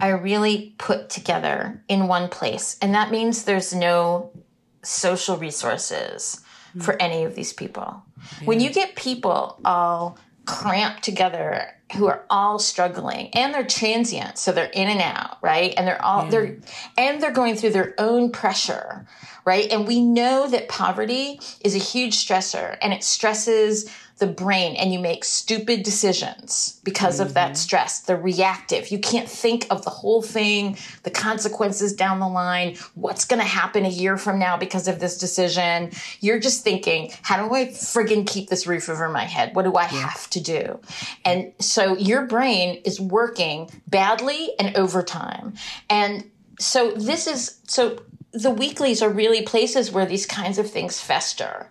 are 0.00 0.16
really 0.16 0.74
put 0.78 1.08
together 1.08 1.82
in 1.88 2.08
one 2.08 2.28
place. 2.28 2.76
And 2.80 2.94
that 2.94 3.10
means 3.10 3.44
there's 3.44 3.74
no 3.74 4.30
social 4.82 5.38
resources 5.38 6.42
mm. 6.76 6.82
for 6.82 7.00
any 7.00 7.24
of 7.24 7.34
these 7.34 7.54
people. 7.54 8.02
Yeah. 8.40 8.46
When 8.46 8.60
you 8.60 8.70
get 8.70 8.96
people 8.96 9.58
all 9.64 10.18
cramped 10.44 11.02
together 11.02 11.68
who 11.96 12.06
are 12.06 12.24
all 12.28 12.58
struggling 12.58 13.30
and 13.34 13.52
they're 13.52 13.64
transient 13.64 14.38
so 14.38 14.52
they're 14.52 14.70
in 14.72 14.88
and 14.88 15.00
out 15.00 15.36
right 15.42 15.74
and 15.76 15.86
they're 15.86 16.02
all 16.04 16.24
yeah. 16.24 16.30
they're 16.30 16.56
and 16.96 17.22
they're 17.22 17.32
going 17.32 17.54
through 17.54 17.70
their 17.70 17.94
own 17.98 18.32
pressure 18.32 19.06
right 19.44 19.70
and 19.70 19.86
we 19.86 20.00
know 20.00 20.48
that 20.48 20.68
poverty 20.68 21.38
is 21.62 21.74
a 21.74 21.78
huge 21.78 22.14
stressor 22.16 22.76
and 22.80 22.92
it 22.92 23.04
stresses 23.04 23.90
the 24.20 24.26
brain 24.26 24.76
and 24.76 24.92
you 24.92 24.98
make 24.98 25.24
stupid 25.24 25.82
decisions 25.82 26.80
because 26.84 27.16
mm-hmm. 27.16 27.26
of 27.26 27.34
that 27.34 27.46
mm-hmm. 27.48 27.54
stress. 27.56 28.00
The 28.00 28.16
reactive. 28.16 28.90
You 28.90 28.98
can't 28.98 29.28
think 29.28 29.66
of 29.70 29.82
the 29.84 29.90
whole 29.90 30.22
thing, 30.22 30.76
the 31.02 31.10
consequences 31.10 31.92
down 31.92 32.20
the 32.20 32.28
line, 32.28 32.76
what's 32.94 33.24
going 33.24 33.40
to 33.40 33.46
happen 33.46 33.84
a 33.84 33.88
year 33.88 34.16
from 34.16 34.38
now 34.38 34.56
because 34.56 34.86
of 34.86 35.00
this 35.00 35.18
decision. 35.18 35.90
You're 36.20 36.38
just 36.38 36.62
thinking, 36.62 37.10
how 37.22 37.44
do 37.44 37.54
I 37.54 37.66
friggin' 37.66 38.26
keep 38.26 38.48
this 38.48 38.66
roof 38.66 38.88
over 38.88 39.08
my 39.08 39.24
head? 39.24 39.56
What 39.56 39.64
do 39.64 39.72
I 39.72 39.84
yeah. 39.84 39.88
have 39.88 40.30
to 40.30 40.40
do? 40.40 40.78
And 41.24 41.52
so 41.58 41.96
your 41.96 42.26
brain 42.26 42.80
is 42.84 43.00
working 43.00 43.70
badly 43.88 44.52
and 44.58 44.76
overtime. 44.76 45.54
And 45.88 46.30
so 46.60 46.92
this 46.92 47.26
is 47.26 47.58
so 47.66 47.98
the 48.32 48.50
weeklies 48.50 49.02
are 49.02 49.10
really 49.10 49.42
places 49.42 49.90
where 49.90 50.06
these 50.06 50.24
kinds 50.24 50.56
of 50.56 50.70
things 50.70 51.00
fester. 51.00 51.66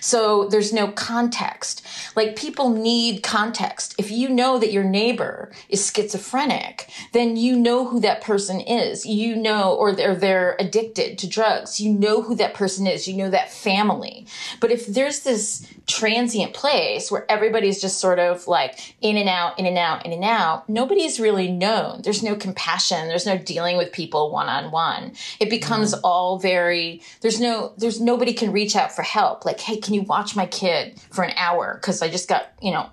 So 0.00 0.48
there's 0.48 0.72
no 0.72 0.88
context. 0.88 1.86
Like 2.16 2.34
people 2.34 2.70
need 2.70 3.22
context. 3.22 3.94
If 3.98 4.10
you 4.10 4.30
know 4.30 4.58
that 4.58 4.72
your 4.72 4.84
neighbor 4.84 5.52
is 5.68 5.86
schizophrenic, 5.86 6.90
then 7.12 7.36
you 7.36 7.56
know 7.56 7.86
who 7.86 8.00
that 8.00 8.22
person 8.22 8.60
is. 8.60 9.04
You 9.04 9.36
know, 9.36 9.74
or 9.74 9.92
they're, 9.92 10.14
they're 10.14 10.56
addicted 10.58 11.18
to 11.18 11.28
drugs. 11.28 11.78
You 11.78 11.92
know 11.92 12.22
who 12.22 12.34
that 12.36 12.54
person 12.54 12.86
is. 12.86 13.06
You 13.06 13.16
know 13.16 13.30
that 13.30 13.52
family. 13.52 14.26
But 14.60 14.70
if 14.70 14.86
there's 14.86 15.20
this 15.20 15.66
transient 15.86 16.54
place 16.54 17.10
where 17.10 17.30
everybody's 17.30 17.80
just 17.80 17.98
sort 17.98 18.18
of 18.18 18.46
like 18.46 18.94
in 19.02 19.18
and 19.18 19.28
out, 19.28 19.58
in 19.58 19.66
and 19.66 19.76
out, 19.78 20.06
in 20.06 20.12
and 20.12 20.24
out, 20.24 20.68
nobody's 20.70 21.20
really 21.20 21.50
known. 21.50 22.00
There's 22.02 22.22
no 22.22 22.34
compassion. 22.34 23.08
There's 23.08 23.26
no 23.26 23.36
dealing 23.36 23.76
with 23.76 23.92
people 23.92 24.32
one 24.32 24.48
on 24.48 24.70
one. 24.70 25.12
It 25.38 25.50
becomes. 25.50 25.94
All 25.98 26.38
very, 26.38 27.02
there's 27.20 27.40
no, 27.40 27.72
there's 27.76 28.00
nobody 28.00 28.32
can 28.32 28.52
reach 28.52 28.76
out 28.76 28.92
for 28.92 29.02
help. 29.02 29.44
Like, 29.44 29.60
hey, 29.60 29.78
can 29.78 29.94
you 29.94 30.02
watch 30.02 30.34
my 30.34 30.46
kid 30.46 31.00
for 31.10 31.24
an 31.24 31.32
hour? 31.36 31.78
Cause 31.82 32.02
I 32.02 32.08
just 32.08 32.28
got, 32.28 32.52
you 32.60 32.72
know, 32.72 32.90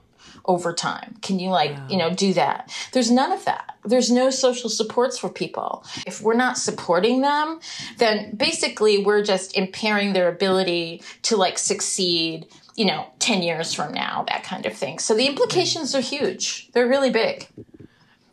overtime? 0.48 1.18
Can 1.22 1.40
you 1.40 1.50
like, 1.50 1.72
wow. 1.72 1.88
you 1.90 1.98
know, 1.98 2.14
do 2.14 2.34
that? 2.34 2.72
There's 2.92 3.10
none 3.10 3.32
of 3.32 3.46
that. 3.46 3.78
There's 3.84 4.12
no 4.12 4.30
social 4.30 4.70
supports 4.70 5.18
for 5.18 5.30
people. 5.30 5.84
If 6.06 6.22
we're 6.22 6.36
not 6.36 6.58
supporting 6.58 7.22
them, 7.22 7.60
then 7.98 8.36
basically 8.36 9.04
we're 9.04 9.24
just 9.24 9.56
impairing 9.58 10.14
their 10.14 10.30
ability 10.30 11.02
to 11.24 11.38
like 11.38 11.58
succeed 11.58 12.48
you 12.76 12.86
know, 12.86 13.08
10 13.20 13.42
years 13.42 13.74
from 13.74 13.94
now, 13.94 14.26
that 14.28 14.44
kind 14.44 14.66
of 14.66 14.74
thing. 14.74 15.00
So 15.00 15.16
the 15.16 15.28
implications 15.28 15.96
are 15.96 16.02
huge. 16.02 16.70
They're 16.74 16.88
really 16.88 17.10
big. 17.10 17.48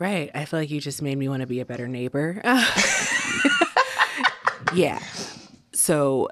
Right. 0.01 0.33
I 0.35 0.47
feel 0.47 0.59
like 0.59 0.71
you 0.71 0.81
just 0.81 1.01
made 1.01 1.17
me 1.17 1.29
want 1.29 1.43
to 1.43 1.47
be 1.47 1.61
a 1.61 1.65
better 1.65 1.87
neighbor. 1.87 2.41
yeah. 4.75 5.03
So 5.73 6.29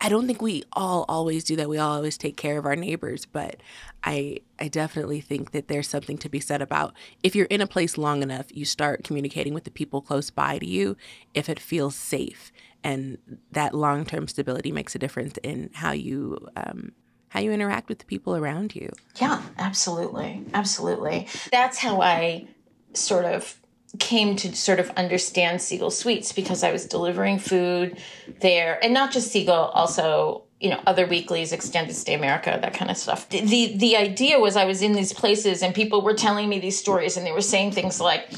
I 0.00 0.08
don't 0.08 0.26
think 0.26 0.42
we 0.42 0.64
all 0.72 1.04
always 1.08 1.44
do 1.44 1.56
that. 1.56 1.68
We 1.68 1.78
all 1.78 1.94
always 1.94 2.18
take 2.18 2.36
care 2.36 2.58
of 2.58 2.66
our 2.66 2.76
neighbors, 2.76 3.24
but 3.24 3.56
I 4.02 4.40
I 4.58 4.68
definitely 4.68 5.20
think 5.20 5.52
that 5.52 5.68
there's 5.68 5.88
something 5.88 6.18
to 6.18 6.28
be 6.28 6.40
said 6.40 6.60
about 6.60 6.94
if 7.22 7.36
you're 7.36 7.46
in 7.46 7.60
a 7.60 7.66
place 7.66 7.96
long 7.96 8.22
enough, 8.22 8.46
you 8.50 8.64
start 8.64 9.04
communicating 9.04 9.54
with 9.54 9.64
the 9.64 9.70
people 9.70 10.02
close 10.02 10.30
by 10.30 10.58
to 10.58 10.66
you 10.66 10.96
if 11.34 11.48
it 11.48 11.60
feels 11.60 11.94
safe 11.94 12.52
and 12.82 13.18
that 13.52 13.74
long-term 13.74 14.28
stability 14.28 14.70
makes 14.70 14.94
a 14.94 14.98
difference 14.98 15.38
in 15.42 15.70
how 15.74 15.92
you 15.92 16.38
um, 16.56 16.92
how 17.28 17.40
you 17.40 17.52
interact 17.52 17.88
with 17.88 17.98
the 17.98 18.04
people 18.04 18.36
around 18.36 18.74
you. 18.74 18.90
Yeah, 19.20 19.42
absolutely, 19.58 20.44
absolutely. 20.54 21.28
That's 21.52 21.78
how 21.78 22.00
I 22.00 22.48
sort 22.92 23.24
of 23.24 23.60
came 23.98 24.36
to 24.36 24.54
sort 24.54 24.80
of 24.80 24.90
understand 24.90 25.62
Siegel 25.62 25.90
Suites 25.90 26.32
because 26.32 26.62
I 26.62 26.72
was 26.72 26.86
delivering 26.86 27.38
food 27.38 27.98
there, 28.40 28.78
and 28.84 28.92
not 28.92 29.12
just 29.12 29.30
Siegel, 29.30 29.54
also 29.54 30.42
you 30.60 30.70
know 30.70 30.80
other 30.86 31.06
weeklies, 31.06 31.52
Extended 31.52 31.94
Stay 31.94 32.14
America, 32.14 32.58
that 32.60 32.74
kind 32.74 32.90
of 32.90 32.96
stuff. 32.96 33.28
The, 33.28 33.40
the 33.40 33.76
the 33.76 33.96
idea 33.96 34.38
was 34.38 34.56
I 34.56 34.64
was 34.64 34.82
in 34.82 34.92
these 34.92 35.12
places 35.12 35.62
and 35.62 35.74
people 35.74 36.02
were 36.02 36.14
telling 36.14 36.48
me 36.48 36.58
these 36.58 36.78
stories, 36.78 37.16
and 37.16 37.26
they 37.26 37.32
were 37.32 37.40
saying 37.40 37.72
things 37.72 38.00
like, 38.00 38.30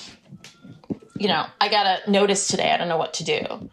you 1.18 1.28
know, 1.28 1.46
I 1.60 1.68
got 1.68 1.86
a 1.86 2.10
notice 2.10 2.48
today. 2.48 2.70
I 2.70 2.76
don't 2.76 2.88
know 2.88 2.98
what 2.98 3.14
to 3.14 3.24
do 3.24 3.68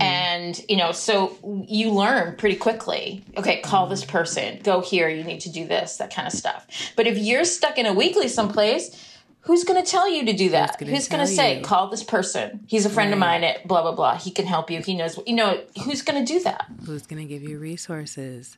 mm-hmm. 0.00 0.02
and, 0.02 0.64
you 0.68 0.76
know, 0.76 0.92
so 0.92 1.36
you 1.68 1.90
learn 1.90 2.36
pretty 2.36 2.56
quickly. 2.56 3.24
Okay, 3.36 3.60
call 3.60 3.86
this 3.86 4.04
person, 4.04 4.60
go 4.62 4.80
here, 4.80 5.08
you 5.08 5.24
need 5.24 5.40
to 5.40 5.50
do 5.50 5.66
this, 5.66 5.96
that 5.98 6.14
kind 6.14 6.26
of 6.26 6.32
stuff. 6.32 6.66
But 6.96 7.06
if 7.06 7.18
you're 7.18 7.44
stuck 7.44 7.78
in 7.78 7.86
a 7.86 7.92
weekly 7.92 8.28
someplace, 8.28 8.96
who's 9.42 9.64
going 9.64 9.82
to 9.82 9.88
tell 9.88 10.08
you 10.08 10.24
to 10.26 10.32
do 10.32 10.50
that? 10.50 10.80
Who's 10.80 11.08
going 11.08 11.26
to 11.26 11.26
say, 11.26 11.60
call 11.62 11.88
this 11.88 12.04
person? 12.04 12.60
He's 12.66 12.86
a 12.86 12.90
friend 12.90 13.10
right. 13.10 13.14
of 13.14 13.20
mine 13.20 13.44
at 13.44 13.66
blah, 13.66 13.82
blah, 13.82 13.94
blah. 13.94 14.16
He 14.16 14.30
can 14.30 14.46
help 14.46 14.70
you. 14.70 14.80
He 14.80 14.94
knows, 14.94 15.18
you 15.26 15.34
know, 15.34 15.62
who's 15.84 16.02
going 16.02 16.24
to 16.24 16.32
do 16.32 16.40
that? 16.40 16.66
Who's 16.86 17.06
going 17.06 17.22
to 17.22 17.28
give 17.28 17.42
you 17.42 17.58
resources? 17.58 18.56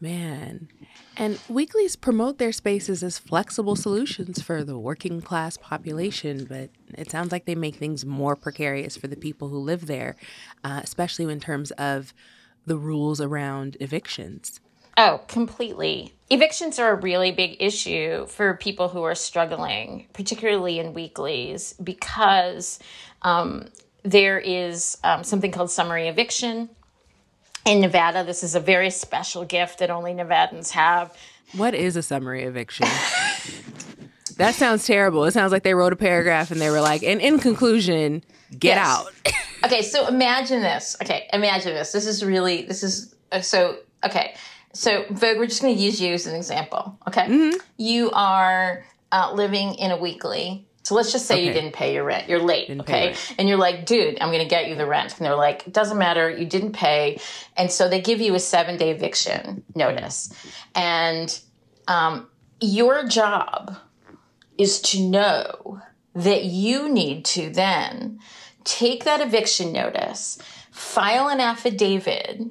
Man. 0.00 0.68
And 1.16 1.38
weeklies 1.48 1.94
promote 1.96 2.38
their 2.38 2.52
spaces 2.52 3.02
as 3.02 3.18
flexible 3.18 3.76
solutions 3.76 4.40
for 4.40 4.64
the 4.64 4.78
working 4.78 5.20
class 5.20 5.58
population, 5.58 6.44
but 6.44 6.70
it 6.96 7.10
sounds 7.10 7.32
like 7.32 7.44
they 7.44 7.54
make 7.54 7.76
things 7.76 8.06
more 8.06 8.34
precarious 8.34 8.96
for 8.96 9.08
the 9.08 9.16
people 9.16 9.48
who 9.48 9.58
live 9.58 9.86
there, 9.86 10.16
uh, 10.64 10.80
especially 10.82 11.30
in 11.30 11.40
terms 11.40 11.70
of 11.72 12.14
the 12.64 12.78
rules 12.78 13.20
around 13.20 13.76
evictions. 13.80 14.60
Oh, 14.96 15.20
completely. 15.28 16.14
Evictions 16.32 16.78
are 16.78 16.92
a 16.92 16.94
really 16.94 17.32
big 17.32 17.56
issue 17.60 18.24
for 18.26 18.54
people 18.54 18.88
who 18.88 19.02
are 19.02 19.16
struggling, 19.16 20.06
particularly 20.12 20.78
in 20.78 20.94
weeklies, 20.94 21.74
because 21.82 22.78
um, 23.22 23.66
there 24.04 24.38
is 24.38 24.96
um, 25.02 25.24
something 25.24 25.50
called 25.50 25.72
summary 25.72 26.06
eviction 26.06 26.70
in 27.66 27.80
Nevada. 27.80 28.22
This 28.22 28.44
is 28.44 28.54
a 28.54 28.60
very 28.60 28.90
special 28.90 29.44
gift 29.44 29.80
that 29.80 29.90
only 29.90 30.12
Nevadans 30.12 30.70
have. 30.70 31.16
What 31.56 31.74
is 31.74 31.96
a 31.96 32.02
summary 32.02 32.44
eviction? 32.44 32.86
that 34.36 34.54
sounds 34.54 34.86
terrible. 34.86 35.24
It 35.24 35.32
sounds 35.32 35.50
like 35.50 35.64
they 35.64 35.74
wrote 35.74 35.92
a 35.92 35.96
paragraph 35.96 36.52
and 36.52 36.60
they 36.60 36.70
were 36.70 36.80
like, 36.80 37.02
and 37.02 37.20
in 37.20 37.40
conclusion, 37.40 38.22
get 38.56 38.76
yes. 38.76 38.86
out. 38.86 39.12
okay, 39.64 39.82
so 39.82 40.06
imagine 40.06 40.62
this. 40.62 40.96
Okay, 41.02 41.28
imagine 41.32 41.74
this. 41.74 41.90
This 41.90 42.06
is 42.06 42.24
really, 42.24 42.62
this 42.62 42.84
is, 42.84 43.14
uh, 43.32 43.40
so, 43.40 43.78
okay. 44.04 44.36
So, 44.72 45.04
Vogue, 45.10 45.38
we're 45.38 45.46
just 45.46 45.62
going 45.62 45.76
to 45.76 45.82
use 45.82 46.00
you 46.00 46.14
as 46.14 46.26
an 46.26 46.36
example. 46.36 46.98
Okay. 47.08 47.26
Mm-hmm. 47.26 47.58
You 47.76 48.10
are 48.12 48.84
uh, 49.10 49.32
living 49.34 49.74
in 49.74 49.90
a 49.90 49.96
weekly 49.96 50.66
so 50.82 50.94
let's 50.96 51.12
just 51.12 51.26
say 51.26 51.34
okay. 51.34 51.46
you 51.46 51.52
didn't 51.52 51.72
pay 51.72 51.94
your 51.94 52.02
rent. 52.02 52.28
You're 52.28 52.40
late, 52.40 52.66
didn't 52.66 52.80
okay? 52.80 53.14
And 53.38 53.48
you're 53.48 53.58
like, 53.58 53.86
dude, 53.86 54.18
I'm 54.20 54.30
going 54.30 54.42
to 54.42 54.48
get 54.48 54.68
you 54.68 54.74
the 54.74 54.86
rent. 54.86 55.16
And 55.16 55.24
they're 55.24 55.36
like, 55.36 55.66
it 55.68 55.72
doesn't 55.72 55.98
matter. 55.98 56.28
You 56.28 56.46
didn't 56.46 56.72
pay. 56.72 57.20
And 57.56 57.70
so 57.70 57.88
they 57.88 58.00
give 58.00 58.20
you 58.20 58.34
a 58.34 58.40
seven 58.40 58.76
day 58.76 58.90
eviction 58.90 59.62
notice. 59.74 60.32
And 60.74 61.38
um, 61.86 62.28
your 62.60 63.06
job 63.06 63.76
is 64.58 64.80
to 64.82 65.00
know 65.00 65.80
that 66.14 66.44
you 66.44 66.88
need 66.88 67.24
to 67.26 67.50
then 67.50 68.18
take 68.64 69.04
that 69.04 69.20
eviction 69.20 69.72
notice, 69.72 70.38
file 70.72 71.28
an 71.28 71.38
affidavit 71.38 72.42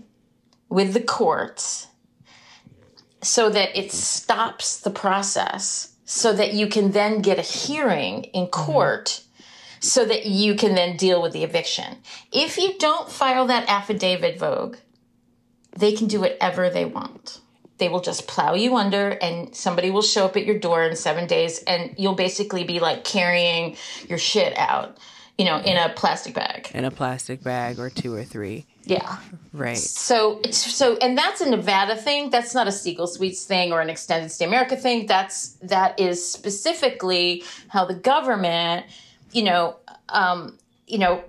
with 0.69 0.93
the 0.93 1.01
courts 1.01 1.87
so 3.21 3.49
that 3.49 3.77
it 3.77 3.91
stops 3.91 4.79
the 4.79 4.89
process 4.89 5.93
so 6.05 6.33
that 6.33 6.53
you 6.53 6.67
can 6.67 6.91
then 6.91 7.21
get 7.21 7.37
a 7.37 7.43
hearing 7.43 8.23
in 8.25 8.45
mm-hmm. 8.45 8.51
court 8.51 9.05
mm-hmm. 9.05 9.43
so 9.79 10.05
that 10.05 10.25
you 10.25 10.55
can 10.55 10.73
then 10.75 10.97
deal 10.97 11.21
with 11.21 11.33
the 11.33 11.43
eviction. 11.43 11.97
If 12.31 12.57
you 12.57 12.73
don't 12.79 13.11
file 13.11 13.45
that 13.47 13.69
affidavit, 13.69 14.39
Vogue, 14.39 14.77
they 15.77 15.93
can 15.93 16.07
do 16.07 16.21
whatever 16.21 16.69
they 16.69 16.85
want. 16.85 17.41
They 17.77 17.89
will 17.89 18.01
just 18.01 18.27
plow 18.27 18.55
you 18.55 18.75
under 18.75 19.09
and 19.09 19.55
somebody 19.55 19.91
will 19.91 20.01
show 20.01 20.25
up 20.25 20.35
at 20.35 20.45
your 20.45 20.59
door 20.59 20.83
in 20.83 20.95
seven 20.95 21.27
days 21.27 21.63
and 21.63 21.93
you'll 21.97 22.15
basically 22.15 22.63
be 22.63 22.79
like 22.79 23.03
carrying 23.03 23.77
your 24.07 24.17
shit 24.17 24.57
out, 24.57 24.97
you 25.37 25.45
know, 25.45 25.59
in 25.59 25.77
a 25.77 25.93
plastic 25.93 26.33
bag. 26.33 26.71
In 26.73 26.85
a 26.85 26.91
plastic 26.91 27.41
bag 27.41 27.79
or 27.79 27.89
two 27.89 28.13
or 28.13 28.23
three. 28.23 28.65
Yeah. 28.85 29.17
Right. 29.53 29.77
So 29.77 30.39
it's 30.43 30.57
so 30.57 30.97
and 30.97 31.17
that's 31.17 31.41
a 31.41 31.49
Nevada 31.49 31.95
thing. 31.95 32.29
That's 32.29 32.55
not 32.55 32.67
a 32.67 32.71
Siegel 32.71 33.07
Suites 33.07 33.45
thing 33.45 33.71
or 33.71 33.81
an 33.81 33.89
extended 33.89 34.31
stay 34.31 34.45
America 34.45 34.75
thing. 34.75 35.05
That's 35.05 35.53
that 35.63 35.99
is 35.99 36.31
specifically 36.31 37.43
how 37.67 37.85
the 37.85 37.93
government, 37.93 38.85
you 39.31 39.43
know, 39.43 39.75
um, 40.09 40.57
you 40.87 40.97
know, 40.97 41.23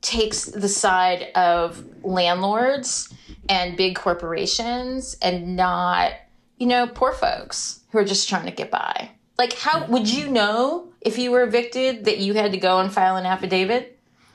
takes 0.00 0.46
the 0.46 0.68
side 0.68 1.30
of 1.34 1.82
landlords 2.04 3.12
and 3.48 3.76
big 3.76 3.96
corporations 3.96 5.16
and 5.20 5.56
not, 5.56 6.12
you 6.58 6.66
know, 6.66 6.86
poor 6.86 7.12
folks 7.12 7.80
who 7.90 7.98
are 7.98 8.04
just 8.04 8.28
trying 8.28 8.46
to 8.46 8.52
get 8.52 8.70
by. 8.70 9.10
Like 9.36 9.54
how 9.54 9.86
would 9.86 10.08
you 10.08 10.28
know 10.28 10.88
if 11.00 11.18
you 11.18 11.32
were 11.32 11.42
evicted 11.42 12.04
that 12.04 12.18
you 12.18 12.34
had 12.34 12.52
to 12.52 12.58
go 12.58 12.78
and 12.78 12.92
file 12.92 13.16
an 13.16 13.26
affidavit? 13.26 13.93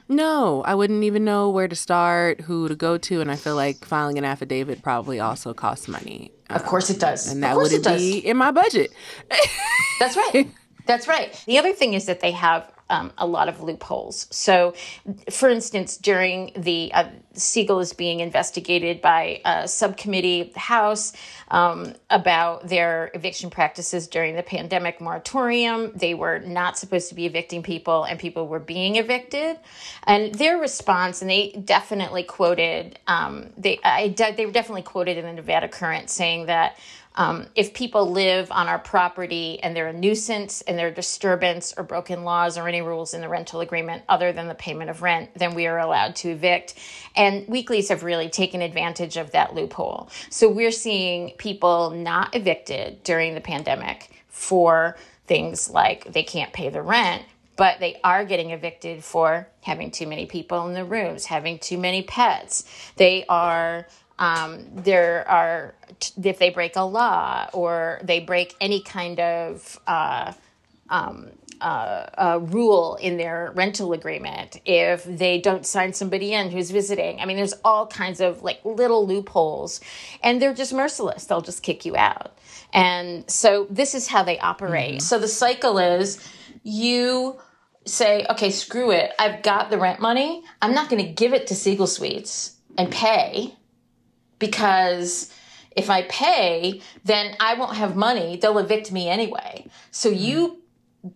No, 0.09 0.63
I 0.63 0.73
wouldn't 0.73 1.03
even 1.03 1.23
know 1.23 1.51
where 1.51 1.67
to 1.67 1.75
start, 1.75 2.41
who 2.41 2.67
to 2.67 2.75
go 2.75 2.97
to, 2.97 3.21
and 3.21 3.29
I 3.29 3.35
feel 3.35 3.55
like 3.55 3.85
filing 3.85 4.17
an 4.17 4.25
affidavit 4.25 4.81
probably 4.81 5.19
also 5.19 5.53
costs 5.53 5.87
money. 5.87 6.31
Of 6.49 6.65
course 6.65 6.89
it 6.89 6.99
does. 6.99 7.31
And 7.31 7.43
that 7.43 7.55
would 7.55 7.83
be 7.83 8.17
in 8.17 8.35
my 8.35 8.49
budget. 8.49 8.91
That's 9.99 10.17
right. 10.17 10.49
That's 10.87 11.07
right. 11.07 11.31
The 11.45 11.59
other 11.59 11.73
thing 11.73 11.93
is 11.93 12.07
that 12.07 12.21
they 12.21 12.31
have 12.31 12.71
um, 12.89 13.11
a 13.17 13.27
lot 13.27 13.47
of 13.47 13.61
loopholes. 13.61 14.27
So, 14.31 14.73
for 15.29 15.49
instance, 15.49 15.97
during 15.97 16.51
the 16.55 16.91
uh, 16.93 17.09
Siegel 17.33 17.79
is 17.79 17.93
being 17.93 18.19
investigated 18.19 19.01
by 19.01 19.41
a 19.45 19.67
subcommittee 19.67 20.41
of 20.41 20.53
the 20.53 20.59
House 20.59 21.13
um, 21.49 21.93
about 22.09 22.67
their 22.67 23.11
eviction 23.13 23.49
practices 23.49 24.07
during 24.07 24.35
the 24.35 24.43
pandemic 24.43 25.01
moratorium. 25.01 25.91
They 25.95 26.13
were 26.13 26.39
not 26.39 26.77
supposed 26.77 27.09
to 27.09 27.15
be 27.15 27.25
evicting 27.25 27.63
people, 27.63 28.03
and 28.03 28.19
people 28.19 28.47
were 28.47 28.59
being 28.59 28.97
evicted. 28.97 29.57
And 30.03 30.33
their 30.35 30.57
response, 30.57 31.21
and 31.21 31.29
they 31.29 31.51
definitely 31.63 32.23
quoted, 32.23 32.99
um, 33.07 33.51
they 33.57 33.79
I, 33.83 34.09
they 34.09 34.45
were 34.45 34.51
definitely 34.51 34.83
quoted 34.83 35.17
in 35.17 35.25
the 35.25 35.33
Nevada 35.33 35.67
Current 35.67 36.09
saying 36.09 36.47
that 36.47 36.77
um, 37.19 37.47
if 37.53 37.73
people 37.73 38.09
live 38.09 38.49
on 38.49 38.69
our 38.69 38.79
property 38.79 39.59
and 39.61 39.75
they're 39.75 39.89
a 39.89 39.93
nuisance 39.93 40.61
and 40.61 40.79
they're 40.79 40.87
a 40.87 40.93
disturbance 40.93 41.73
or 41.75 41.83
broken 41.83 42.23
laws 42.23 42.57
or 42.57 42.65
any 42.69 42.81
rules 42.81 43.13
in 43.13 43.19
the 43.19 43.27
rental 43.27 43.59
agreement 43.59 44.03
other 44.07 44.31
than 44.31 44.47
the 44.47 44.55
payment 44.55 44.89
of 44.89 45.01
rent, 45.01 45.29
then 45.35 45.53
we 45.53 45.67
are 45.67 45.79
allowed 45.79 46.15
to 46.15 46.29
evict. 46.29 46.75
And 47.17 47.45
weeklies 47.49 47.89
have 47.89 48.03
really 48.03 48.29
taken 48.29 48.61
advantage 48.61 49.17
of 49.17 49.31
that 49.31 49.53
loophole. 49.53 50.09
So 50.29 50.49
we're 50.49 50.71
seeing 50.71 51.31
people 51.31 51.89
not 51.89 52.33
evicted 52.37 53.03
during 53.03 53.35
the 53.35 53.41
pandemic 53.41 54.23
for 54.29 54.95
things 55.27 55.69
like 55.69 56.13
they 56.13 56.23
can't 56.23 56.53
pay 56.53 56.69
the 56.69 56.81
rent, 56.81 57.23
but 57.57 57.81
they 57.81 57.99
are 58.01 58.23
getting 58.23 58.51
evicted 58.51 59.03
for 59.03 59.45
having 59.61 59.91
too 59.91 60.07
many 60.07 60.25
people 60.25 60.65
in 60.67 60.73
the 60.73 60.85
rooms, 60.85 61.25
having 61.25 61.59
too 61.59 61.77
many 61.77 62.01
pets. 62.01 62.63
They 62.95 63.25
are 63.27 63.87
um, 64.19 64.65
there 64.75 65.27
are 65.27 65.73
if 66.23 66.37
they 66.37 66.49
break 66.49 66.75
a 66.75 66.81
law 66.81 67.47
or 67.53 67.99
they 68.03 68.19
break 68.19 68.55
any 68.61 68.81
kind 68.81 69.19
of 69.19 69.79
uh, 69.87 70.33
um, 70.89 71.29
uh, 71.61 72.39
rule 72.41 72.95
in 73.01 73.17
their 73.17 73.51
rental 73.55 73.93
agreement, 73.93 74.59
if 74.65 75.03
they 75.03 75.39
don't 75.39 75.65
sign 75.65 75.93
somebody 75.93 76.33
in 76.33 76.51
who's 76.51 76.71
visiting. 76.71 77.19
I 77.19 77.25
mean, 77.25 77.37
there's 77.37 77.53
all 77.63 77.87
kinds 77.87 78.21
of 78.21 78.43
like 78.43 78.63
little 78.63 79.05
loopholes, 79.07 79.81
and 80.23 80.41
they're 80.41 80.53
just 80.53 80.73
merciless. 80.73 81.25
They'll 81.25 81.41
just 81.41 81.63
kick 81.63 81.85
you 81.85 81.95
out. 81.95 82.37
And 82.73 83.29
so 83.29 83.67
this 83.69 83.95
is 83.95 84.07
how 84.07 84.23
they 84.23 84.37
operate. 84.39 84.95
Mm-hmm. 84.95 84.99
So 84.99 85.19
the 85.19 85.27
cycle 85.27 85.79
is 85.79 86.25
you 86.63 87.39
say, 87.85 88.25
okay, 88.29 88.51
screw 88.51 88.91
it. 88.91 89.11
I've 89.17 89.41
got 89.41 89.69
the 89.69 89.77
rent 89.77 89.99
money. 89.99 90.43
I'm 90.61 90.73
not 90.73 90.89
going 90.89 91.03
to 91.03 91.11
give 91.11 91.33
it 91.33 91.47
to 91.47 91.55
Siegel 91.55 91.87
Suites 91.87 92.55
and 92.77 92.91
pay 92.91 93.55
because 94.39 95.33
if 95.75 95.89
I 95.89 96.03
pay, 96.03 96.81
then 97.05 97.35
I 97.39 97.53
won't 97.53 97.75
have 97.75 97.95
money. 97.95 98.37
They'll 98.37 98.57
evict 98.57 98.91
me 98.91 99.07
anyway. 99.07 99.67
So 99.91 100.09
you 100.09 100.59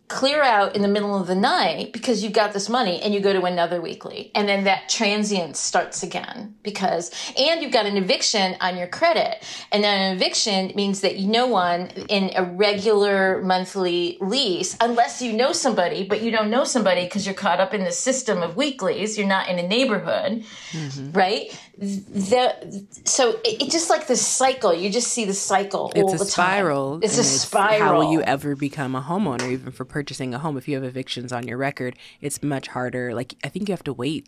clear 0.07 0.41
out 0.41 0.77
in 0.77 0.81
the 0.81 0.87
middle 0.87 1.19
of 1.19 1.27
the 1.27 1.35
night 1.35 1.91
because 1.91 2.23
you've 2.23 2.31
got 2.31 2.53
this 2.53 2.69
money 2.69 3.01
and 3.01 3.13
you 3.13 3.19
go 3.19 3.33
to 3.33 3.41
another 3.41 3.81
weekly 3.81 4.31
and 4.33 4.47
then 4.47 4.63
that 4.63 4.87
transient 4.87 5.57
starts 5.57 6.03
again 6.03 6.55
because 6.63 7.11
and 7.37 7.61
you've 7.61 7.73
got 7.73 7.85
an 7.85 7.97
eviction 7.97 8.55
on 8.61 8.77
your 8.77 8.87
credit 8.87 9.43
and 9.73 9.83
then 9.83 10.01
an 10.01 10.15
eviction 10.15 10.71
means 10.73 11.01
that 11.01 11.19
no 11.19 11.47
one 11.47 11.89
in 12.07 12.31
a 12.35 12.45
regular 12.45 13.41
monthly 13.41 14.17
lease 14.21 14.77
unless 14.79 15.21
you 15.21 15.33
know 15.33 15.51
somebody 15.51 16.05
but 16.07 16.21
you 16.21 16.31
don't 16.31 16.49
know 16.49 16.63
somebody 16.63 17.03
because 17.03 17.25
you're 17.25 17.35
caught 17.35 17.59
up 17.59 17.73
in 17.73 17.83
the 17.83 17.91
system 17.91 18.41
of 18.41 18.55
weeklies 18.55 19.17
you're 19.17 19.27
not 19.27 19.49
in 19.49 19.59
a 19.59 19.67
neighborhood 19.67 20.45
mm-hmm. 20.71 21.11
right 21.11 21.59
the 21.77 22.85
so 23.03 23.31
it, 23.43 23.63
it, 23.63 23.71
just 23.71 23.89
like 23.89 24.05
the 24.05 24.15
cycle 24.15 24.73
you 24.73 24.91
just 24.91 25.07
see 25.07 25.25
the 25.25 25.33
cycle 25.33 25.91
it's 25.95 26.13
a 26.13 26.23
spiral 26.23 26.99
it's 27.01 27.17
a 27.17 27.21
it's 27.21 27.29
spiral 27.29 27.79
how 27.79 27.97
will 27.97 28.11
you 28.11 28.21
ever 28.21 28.55
become 28.55 28.95
a 28.95 29.01
homeowner 29.01 29.51
even 29.51 29.71
for 29.71 29.83
purchasing 29.83 30.35
a 30.35 30.39
home. 30.39 30.55
If 30.55 30.67
you 30.67 30.75
have 30.75 30.83
evictions 30.83 31.33
on 31.33 31.47
your 31.47 31.57
record 31.57 31.97
it's 32.21 32.43
much 32.43 32.67
harder. 32.69 33.13
Like 33.13 33.35
i 33.43 33.49
think 33.49 33.67
you 33.67 33.73
have 33.73 33.83
to 33.85 33.93
wait 33.93 34.27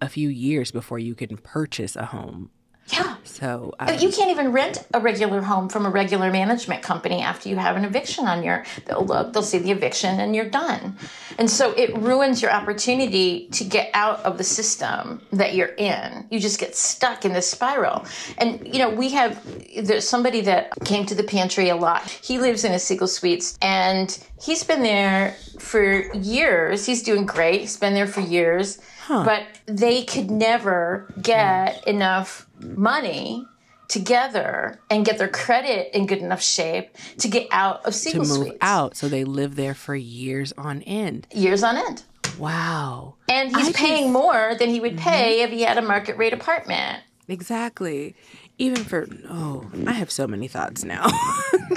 a 0.00 0.08
few 0.08 0.28
years 0.28 0.72
before 0.72 0.98
you 0.98 1.14
can 1.14 1.36
purchase 1.36 1.94
a 1.94 2.06
home 2.06 2.50
yeah. 2.92 3.16
So 3.24 3.74
um, 3.78 3.98
you 3.98 4.10
can't 4.10 4.30
even 4.30 4.52
rent 4.52 4.86
a 4.92 5.00
regular 5.00 5.40
home 5.40 5.68
from 5.68 5.86
a 5.86 5.90
regular 5.90 6.30
management 6.30 6.82
company 6.82 7.20
after 7.20 7.48
you 7.48 7.56
have 7.56 7.76
an 7.76 7.84
eviction 7.84 8.26
on 8.26 8.42
your. 8.42 8.64
They'll 8.86 9.04
look, 9.04 9.32
they'll 9.32 9.42
see 9.42 9.58
the 9.58 9.70
eviction, 9.70 10.20
and 10.20 10.34
you're 10.34 10.48
done. 10.48 10.96
And 11.38 11.50
so 11.50 11.72
it 11.72 11.96
ruins 11.96 12.42
your 12.42 12.50
opportunity 12.50 13.48
to 13.52 13.64
get 13.64 13.90
out 13.94 14.20
of 14.24 14.38
the 14.38 14.44
system 14.44 15.22
that 15.32 15.54
you're 15.54 15.74
in. 15.76 16.26
You 16.30 16.40
just 16.40 16.58
get 16.58 16.76
stuck 16.76 17.24
in 17.24 17.32
this 17.32 17.48
spiral. 17.48 18.04
And 18.38 18.66
you 18.66 18.78
know, 18.78 18.90
we 18.90 19.10
have 19.10 19.42
there's 19.84 20.08
somebody 20.08 20.40
that 20.42 20.72
came 20.84 21.06
to 21.06 21.14
the 21.14 21.24
pantry 21.24 21.68
a 21.68 21.76
lot. 21.76 22.08
He 22.08 22.38
lives 22.38 22.64
in 22.64 22.72
a 22.72 22.78
Siegel 22.78 23.08
Suites, 23.08 23.58
and 23.62 24.18
he's 24.42 24.64
been 24.64 24.82
there 24.82 25.36
for 25.58 26.12
years. 26.14 26.86
He's 26.86 27.02
doing 27.02 27.26
great. 27.26 27.60
He's 27.60 27.76
been 27.76 27.94
there 27.94 28.06
for 28.06 28.20
years. 28.20 28.80
Huh. 29.10 29.24
But 29.24 29.42
they 29.66 30.04
could 30.04 30.30
never 30.30 31.12
get 31.20 31.84
enough 31.88 32.46
money 32.60 33.44
together 33.88 34.78
and 34.88 35.04
get 35.04 35.18
their 35.18 35.26
credit 35.26 35.92
in 35.96 36.06
good 36.06 36.18
enough 36.18 36.40
shape 36.40 36.96
to 37.18 37.26
get 37.26 37.48
out 37.50 37.84
of 37.84 37.92
Siegel 37.92 38.22
to 38.22 38.28
move 38.28 38.46
Suites. 38.46 38.58
out. 38.60 38.96
So 38.96 39.08
they 39.08 39.24
live 39.24 39.56
there 39.56 39.74
for 39.74 39.96
years 39.96 40.52
on 40.56 40.82
end. 40.82 41.26
Years 41.34 41.64
on 41.64 41.76
end. 41.76 42.04
Wow. 42.38 43.16
And 43.28 43.48
he's 43.56 43.70
I 43.70 43.72
paying 43.72 44.12
more 44.12 44.54
than 44.56 44.68
he 44.68 44.78
would 44.78 44.92
mm-hmm. 44.92 45.08
pay 45.08 45.38
mm-hmm. 45.38 45.44
if 45.44 45.58
he 45.58 45.62
had 45.62 45.76
a 45.76 45.82
market 45.82 46.16
rate 46.16 46.32
apartment. 46.32 47.02
Exactly. 47.26 48.14
Even 48.58 48.84
for 48.84 49.08
oh, 49.28 49.68
I 49.88 49.92
have 49.94 50.12
so 50.12 50.28
many 50.28 50.46
thoughts 50.46 50.84
now. 50.84 51.08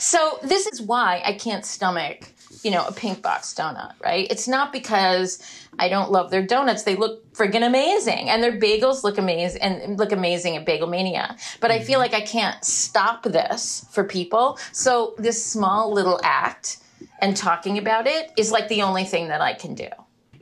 so 0.00 0.40
this 0.42 0.66
is 0.66 0.82
why 0.82 1.22
I 1.24 1.34
can't 1.34 1.64
stomach 1.64 2.32
you 2.62 2.70
know, 2.70 2.84
a 2.84 2.92
Pinkbox 2.92 3.54
donut, 3.54 3.94
right? 4.02 4.26
It's 4.30 4.46
not 4.46 4.72
because 4.72 5.42
I 5.78 5.88
don't 5.88 6.10
love 6.10 6.30
their 6.30 6.46
donuts. 6.46 6.82
They 6.82 6.96
look 6.96 7.32
friggin' 7.32 7.66
amazing. 7.66 8.28
And 8.28 8.42
their 8.42 8.58
bagels 8.58 9.02
look 9.02 9.18
amazing 9.18 9.62
and 9.62 9.98
look 9.98 10.12
amazing 10.12 10.56
at 10.56 10.66
Bagel 10.66 10.88
Mania. 10.88 11.36
But 11.60 11.70
I 11.70 11.78
feel 11.80 12.00
mm-hmm. 12.00 12.12
like 12.12 12.22
I 12.22 12.26
can't 12.26 12.62
stop 12.64 13.22
this 13.22 13.86
for 13.90 14.04
people. 14.04 14.58
So 14.72 15.14
this 15.18 15.44
small 15.44 15.92
little 15.92 16.20
act 16.22 16.78
and 17.20 17.36
talking 17.36 17.78
about 17.78 18.06
it 18.06 18.32
is 18.36 18.50
like 18.50 18.68
the 18.68 18.82
only 18.82 19.04
thing 19.04 19.28
that 19.28 19.40
I 19.40 19.54
can 19.54 19.74
do. 19.74 19.88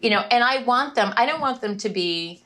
You 0.01 0.11
know, 0.11 0.21
and 0.21 0.43
I 0.45 0.63
want 0.63 0.95
them, 0.95 1.13
I 1.17 1.27
don't 1.27 1.41
want 1.41 1.61
them 1.61 1.77
to 1.79 1.89
be 1.89 2.43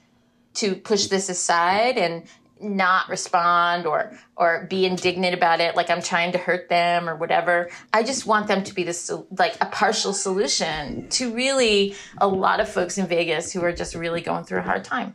to 0.55 0.75
push 0.75 1.07
this 1.07 1.29
aside 1.29 1.97
and 1.97 2.25
not 2.63 3.09
respond 3.09 3.87
or 3.87 4.17
or 4.37 4.67
be 4.69 4.87
indignant 4.87 5.35
about 5.35 5.61
it 5.61 5.77
like 5.77 5.91
i'm 5.91 6.03
trying 6.03 6.33
to 6.33 6.39
hurt 6.39 6.69
them 6.69 7.09
or 7.09 7.17
whatever. 7.17 7.71
I 7.93 8.03
just 8.03 8.27
want 8.27 8.49
them 8.49 8.65
to 8.65 8.75
be 8.75 8.85
this 8.85 9.11
like 9.39 9.57
a 9.61 9.67
partial 9.67 10.13
solution 10.13 11.09
to 11.11 11.33
really 11.33 11.95
a 12.19 12.29
lot 12.29 12.61
of 12.61 12.69
folks 12.69 12.99
in 12.99 13.07
vegas 13.07 13.53
who 13.53 13.63
are 13.63 13.73
just 13.73 13.95
really 13.95 14.21
going 14.21 14.45
through 14.45 14.61
a 14.61 14.63
hard 14.63 14.85
time. 14.85 15.15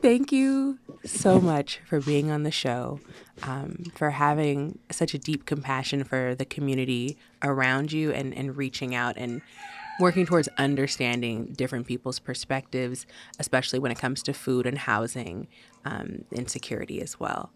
Thank 0.00 0.32
you 0.32 0.78
so 1.04 1.40
much 1.40 1.80
for 1.86 2.00
being 2.00 2.30
on 2.30 2.42
the 2.42 2.50
show 2.50 3.00
um, 3.42 3.84
for 3.94 4.10
having 4.10 4.78
such 4.90 5.14
a 5.14 5.18
deep 5.18 5.46
compassion 5.46 6.04
for 6.04 6.34
the 6.34 6.44
community 6.44 7.16
around 7.42 7.92
you 7.92 8.12
and, 8.12 8.34
and 8.34 8.56
reaching 8.56 8.94
out 8.94 9.16
and 9.16 9.42
working 9.98 10.26
towards 10.26 10.48
understanding 10.58 11.52
different 11.56 11.86
people's 11.86 12.18
perspectives, 12.18 13.06
especially 13.38 13.78
when 13.78 13.90
it 13.92 13.98
comes 13.98 14.22
to 14.24 14.32
food 14.32 14.66
and 14.66 14.78
housing 14.78 15.48
um, 15.84 16.24
insecurity 16.32 17.00
as 17.00 17.18
well. 17.20 17.50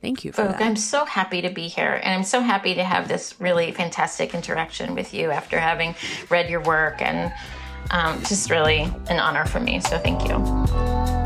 Thank 0.00 0.24
you 0.24 0.32
for 0.32 0.42
that. 0.42 0.60
I'm 0.60 0.74
so 0.74 1.04
happy 1.04 1.42
to 1.42 1.50
be 1.50 1.68
here, 1.68 2.00
and 2.02 2.12
I'm 2.12 2.24
so 2.24 2.40
happy 2.40 2.74
to 2.74 2.82
have 2.82 3.06
this 3.06 3.40
really 3.40 3.70
fantastic 3.70 4.34
interaction 4.34 4.96
with 4.96 5.14
you 5.14 5.30
after 5.30 5.60
having 5.60 5.94
read 6.28 6.50
your 6.50 6.60
work, 6.62 7.00
and 7.00 7.32
um, 7.92 8.20
just 8.24 8.50
really 8.50 8.82
an 9.08 9.20
honor 9.20 9.44
for 9.44 9.60
me. 9.60 9.80
So 9.80 9.98
thank 9.98 10.28
you. 10.28 11.21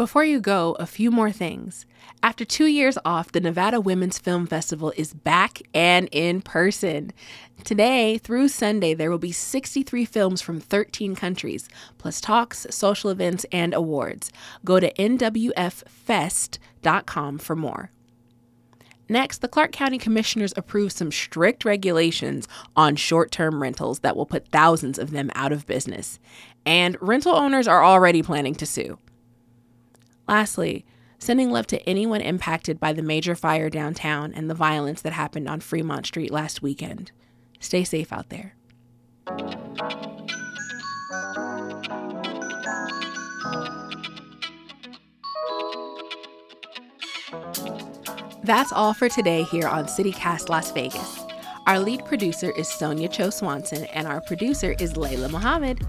Before 0.00 0.24
you 0.24 0.40
go, 0.40 0.76
a 0.80 0.86
few 0.86 1.10
more 1.10 1.30
things. 1.30 1.84
After 2.22 2.42
two 2.42 2.64
years 2.64 2.96
off, 3.04 3.32
the 3.32 3.40
Nevada 3.40 3.82
Women's 3.82 4.18
Film 4.18 4.46
Festival 4.46 4.94
is 4.96 5.12
back 5.12 5.60
and 5.74 6.08
in 6.10 6.40
person. 6.40 7.12
Today 7.64 8.16
through 8.16 8.48
Sunday, 8.48 8.94
there 8.94 9.10
will 9.10 9.18
be 9.18 9.30
63 9.30 10.06
films 10.06 10.40
from 10.40 10.58
13 10.58 11.14
countries, 11.14 11.68
plus 11.98 12.18
talks, 12.18 12.66
social 12.70 13.10
events, 13.10 13.44
and 13.52 13.74
awards. 13.74 14.32
Go 14.64 14.80
to 14.80 14.90
nwffest.com 14.94 15.78
for 17.38 17.54
more. 17.54 17.90
Next, 19.06 19.42
the 19.42 19.48
Clark 19.48 19.72
County 19.72 19.98
Commissioners 19.98 20.54
approved 20.56 20.96
some 20.96 21.12
strict 21.12 21.66
regulations 21.66 22.48
on 22.74 22.96
short 22.96 23.30
term 23.30 23.60
rentals 23.60 23.98
that 23.98 24.16
will 24.16 24.24
put 24.24 24.48
thousands 24.48 24.98
of 24.98 25.10
them 25.10 25.30
out 25.34 25.52
of 25.52 25.66
business. 25.66 26.18
And 26.64 26.96
rental 27.02 27.36
owners 27.36 27.68
are 27.68 27.84
already 27.84 28.22
planning 28.22 28.54
to 28.54 28.64
sue. 28.64 28.98
Lastly, 30.30 30.84
sending 31.18 31.50
love 31.50 31.66
to 31.66 31.88
anyone 31.88 32.20
impacted 32.20 32.78
by 32.78 32.92
the 32.92 33.02
major 33.02 33.34
fire 33.34 33.68
downtown 33.68 34.32
and 34.32 34.48
the 34.48 34.54
violence 34.54 35.02
that 35.02 35.12
happened 35.12 35.48
on 35.48 35.58
Fremont 35.58 36.06
Street 36.06 36.30
last 36.30 36.62
weekend. 36.62 37.10
Stay 37.58 37.82
safe 37.82 38.12
out 38.12 38.28
there. 38.28 38.54
That's 48.44 48.70
all 48.70 48.94
for 48.94 49.08
today 49.08 49.42
here 49.42 49.66
on 49.66 49.86
CityCast 49.86 50.48
Las 50.48 50.70
Vegas. 50.70 51.24
Our 51.66 51.80
lead 51.80 52.04
producer 52.04 52.52
is 52.56 52.68
Sonia 52.68 53.08
Cho 53.08 53.30
Swanson, 53.30 53.84
and 53.86 54.06
our 54.06 54.20
producer 54.20 54.76
is 54.78 54.92
Layla 54.92 55.28
Mohammed. 55.28 55.84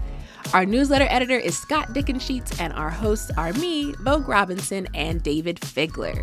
Our 0.52 0.66
newsletter 0.66 1.06
editor 1.08 1.38
is 1.38 1.56
Scott 1.56 1.94
Dickensheets, 1.94 2.60
and 2.60 2.74
our 2.74 2.90
hosts 2.90 3.30
are 3.38 3.54
me, 3.54 3.92
Vogue 4.00 4.28
Robinson, 4.28 4.86
and 4.92 5.22
David 5.22 5.58
Figler. 5.60 6.22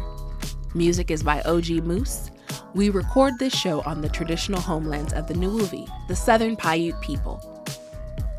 Music 0.76 1.10
is 1.10 1.24
by 1.24 1.42
OG 1.42 1.70
Moose. 1.84 2.30
We 2.76 2.92
record 2.92 3.40
this 3.40 3.58
show 3.58 3.82
on 3.82 4.02
the 4.02 4.10
traditional 4.10 4.62
homelands 4.62 5.14
of 5.14 5.28
the 5.28 5.34
Nuwuvi, 5.34 5.90
the 6.08 6.16
Southern 6.16 6.56
Paiute 6.56 7.02
people. 7.02 7.42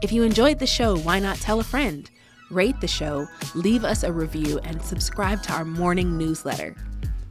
If 0.00 0.12
you 0.12 0.22
enjoyed 0.22 0.60
the 0.60 0.66
show, 0.66 0.96
why 0.98 1.18
not 1.18 1.38
tell 1.38 1.58
a 1.58 1.64
friend? 1.64 2.08
Rate 2.52 2.80
the 2.80 2.86
show, 2.86 3.26
leave 3.56 3.84
us 3.84 4.04
a 4.04 4.12
review, 4.12 4.60
and 4.62 4.80
subscribe 4.80 5.42
to 5.44 5.52
our 5.52 5.64
morning 5.64 6.16
newsletter. 6.16 6.76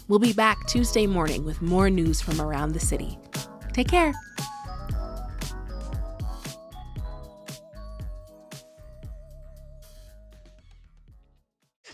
We'll 0.10 0.20
be 0.20 0.34
back 0.34 0.68
Tuesday 0.68 1.08
morning 1.08 1.46
with 1.46 1.62
more 1.62 1.90
news 1.90 2.20
from 2.20 2.42
around 2.42 2.74
the 2.74 2.80
city. 2.82 3.18
Take 3.72 3.88
care. 3.88 4.14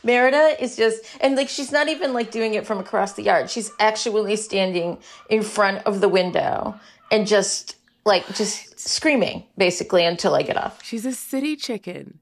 Merida 0.05 0.55
is 0.63 0.75
just, 0.77 1.03
and 1.19 1.35
like 1.35 1.49
she's 1.49 1.71
not 1.71 1.89
even 1.89 2.13
like 2.13 2.31
doing 2.31 2.53
it 2.53 2.65
from 2.65 2.79
across 2.79 3.13
the 3.13 3.23
yard. 3.23 3.49
She's 3.49 3.71
actually 3.79 4.35
standing 4.35 4.99
in 5.29 5.41
front 5.41 5.85
of 5.85 5.99
the 5.99 6.07
window 6.07 6.79
and 7.11 7.27
just 7.27 7.75
like 8.05 8.25
just 8.35 8.79
screaming 8.79 9.43
basically 9.57 10.05
until 10.05 10.35
I 10.35 10.43
get 10.43 10.57
off. 10.57 10.83
She's 10.83 11.05
a 11.05 11.11
city 11.11 11.55
chicken. 11.55 12.19